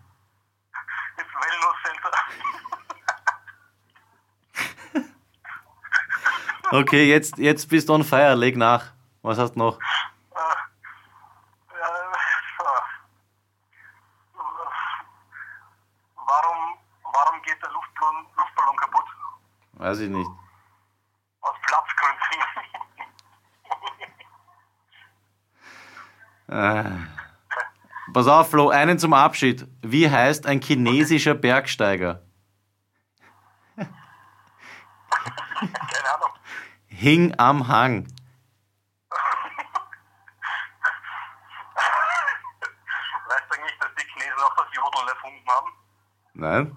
Ins 1.16 1.34
Wellness 1.40 1.76
Center. 1.84 2.10
Okay, 6.72 7.04
jetzt, 7.06 7.36
jetzt 7.36 7.68
bist 7.68 7.88
du 7.90 7.94
on 7.94 8.02
fire, 8.02 8.34
leg 8.34 8.56
nach. 8.56 8.92
Was 9.20 9.36
hast 9.38 9.52
du 9.54 9.58
noch? 9.58 9.78
Äh, 9.78 9.82
so. 12.58 12.64
Warum, 16.14 16.78
warum 17.02 17.42
geht 17.42 17.62
der 17.62 17.70
Luftballon, 17.72 18.26
Luftballon 18.36 18.76
kaputt? 18.76 19.04
Weiß 19.74 19.98
ich 19.98 20.08
nicht. 20.08 20.30
Aus 21.42 21.54
Platzgründen. 21.66 22.22
Äh. 26.48 26.90
Pass 28.22 28.30
auf, 28.30 28.50
Flo, 28.50 28.68
einen 28.68 29.00
zum 29.00 29.14
Abschied. 29.14 29.66
Wie 29.82 30.08
heißt 30.08 30.46
ein 30.46 30.60
chinesischer 30.60 31.34
Bergsteiger? 31.34 32.22
Keine 33.74 33.90
Ahnung. 36.14 36.30
Hing 36.86 37.34
am 37.36 37.66
Hang. 37.66 38.06
Weißt 43.26 43.44
du 43.50 43.54
eigentlich, 43.58 43.76
dass 43.80 43.90
die 43.98 44.06
Chinesen 44.12 44.38
auch 44.38 44.54
das 44.54 44.66
Jodeln 44.72 45.08
erfunden 45.08 45.48
haben? 45.48 45.72
Nein? 46.34 46.76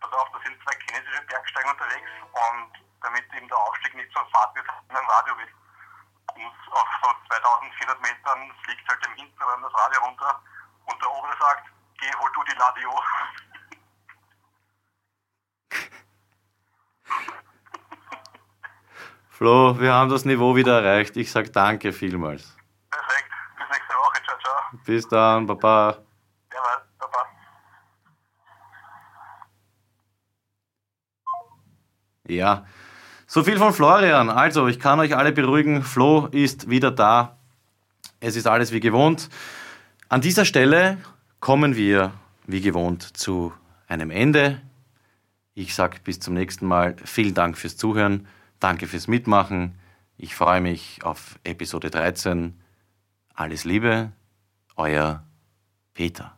Pass 0.00 0.12
auf, 0.14 0.28
da 0.32 0.38
sind 0.42 0.56
zwei 0.64 0.72
chinesische 0.86 1.22
Bergsteiger 1.26 1.68
unterwegs 1.68 2.08
und 2.32 2.72
damit 3.02 3.24
eben 3.36 3.46
der 3.46 3.58
Aufstieg 3.58 3.94
nicht 3.94 4.10
so 4.14 4.20
fad 4.32 4.54
wird, 4.54 4.66
haben 4.68 4.88
ein 4.88 5.04
Radio 5.04 5.34
mit. 5.34 5.61
Und 6.42 6.72
auf 6.72 6.88
so 7.02 7.08
2400 7.28 8.00
Metern 8.02 8.52
fliegt 8.64 8.88
halt 8.88 9.06
im 9.06 9.14
Hinteren 9.14 9.62
das 9.62 9.72
Radio 9.74 10.00
runter 10.04 10.42
und 10.86 11.00
der 11.00 11.10
Obere 11.10 11.36
sagt, 11.38 11.70
geh, 12.00 12.10
hol 12.18 12.30
du 12.34 12.42
die 12.44 12.56
Radio. 12.58 12.90
Flo, 19.30 19.78
wir 19.78 19.92
haben 19.92 20.10
das 20.10 20.24
Niveau 20.24 20.56
wieder 20.56 20.82
erreicht. 20.82 21.16
Ich 21.16 21.30
sag 21.30 21.52
danke 21.52 21.92
vielmals. 21.92 22.56
Perfekt, 22.90 23.30
bis 23.56 23.68
nächste 23.68 23.94
Woche, 23.94 24.22
ciao, 24.24 24.38
ciao. 24.38 24.62
Bis 24.84 25.08
dann, 25.08 25.46
Baba. 25.46 25.98
Servus, 26.50 26.82
Baba. 26.98 27.26
Ja, 32.28 32.66
so 33.32 33.42
viel 33.42 33.56
von 33.56 33.72
Florian. 33.72 34.28
Also, 34.28 34.68
ich 34.68 34.78
kann 34.78 35.00
euch 35.00 35.16
alle 35.16 35.32
beruhigen, 35.32 35.82
Flo 35.82 36.26
ist 36.26 36.68
wieder 36.68 36.90
da. 36.90 37.38
Es 38.20 38.36
ist 38.36 38.46
alles 38.46 38.72
wie 38.72 38.80
gewohnt. 38.80 39.30
An 40.10 40.20
dieser 40.20 40.44
Stelle 40.44 40.98
kommen 41.40 41.74
wir 41.74 42.12
wie 42.46 42.60
gewohnt 42.60 43.16
zu 43.16 43.54
einem 43.88 44.10
Ende. 44.10 44.60
Ich 45.54 45.74
sage 45.74 45.96
bis 46.04 46.20
zum 46.20 46.34
nächsten 46.34 46.66
Mal 46.66 46.94
vielen 47.04 47.32
Dank 47.32 47.56
fürs 47.56 47.78
Zuhören, 47.78 48.28
danke 48.60 48.86
fürs 48.86 49.08
Mitmachen. 49.08 49.78
Ich 50.18 50.34
freue 50.34 50.60
mich 50.60 51.02
auf 51.02 51.38
Episode 51.42 51.88
13. 51.88 52.60
Alles 53.32 53.64
Liebe, 53.64 54.12
euer 54.76 55.24
Peter. 55.94 56.36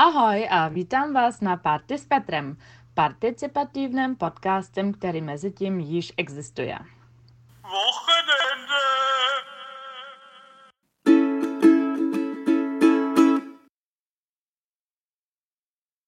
Ahoj 0.00 0.48
a 0.48 0.68
vítám 0.68 1.12
vás 1.12 1.40
na 1.40 1.56
Party 1.56 1.94
s 1.94 2.06
Petrem, 2.08 2.56
participativním 3.00 4.16
podcastem, 4.16 4.92
který 4.92 5.20
mezi 5.20 5.50
tím 5.50 5.80
již 5.80 6.12
existuje. 6.16 6.78
Wochenende. 7.62 8.49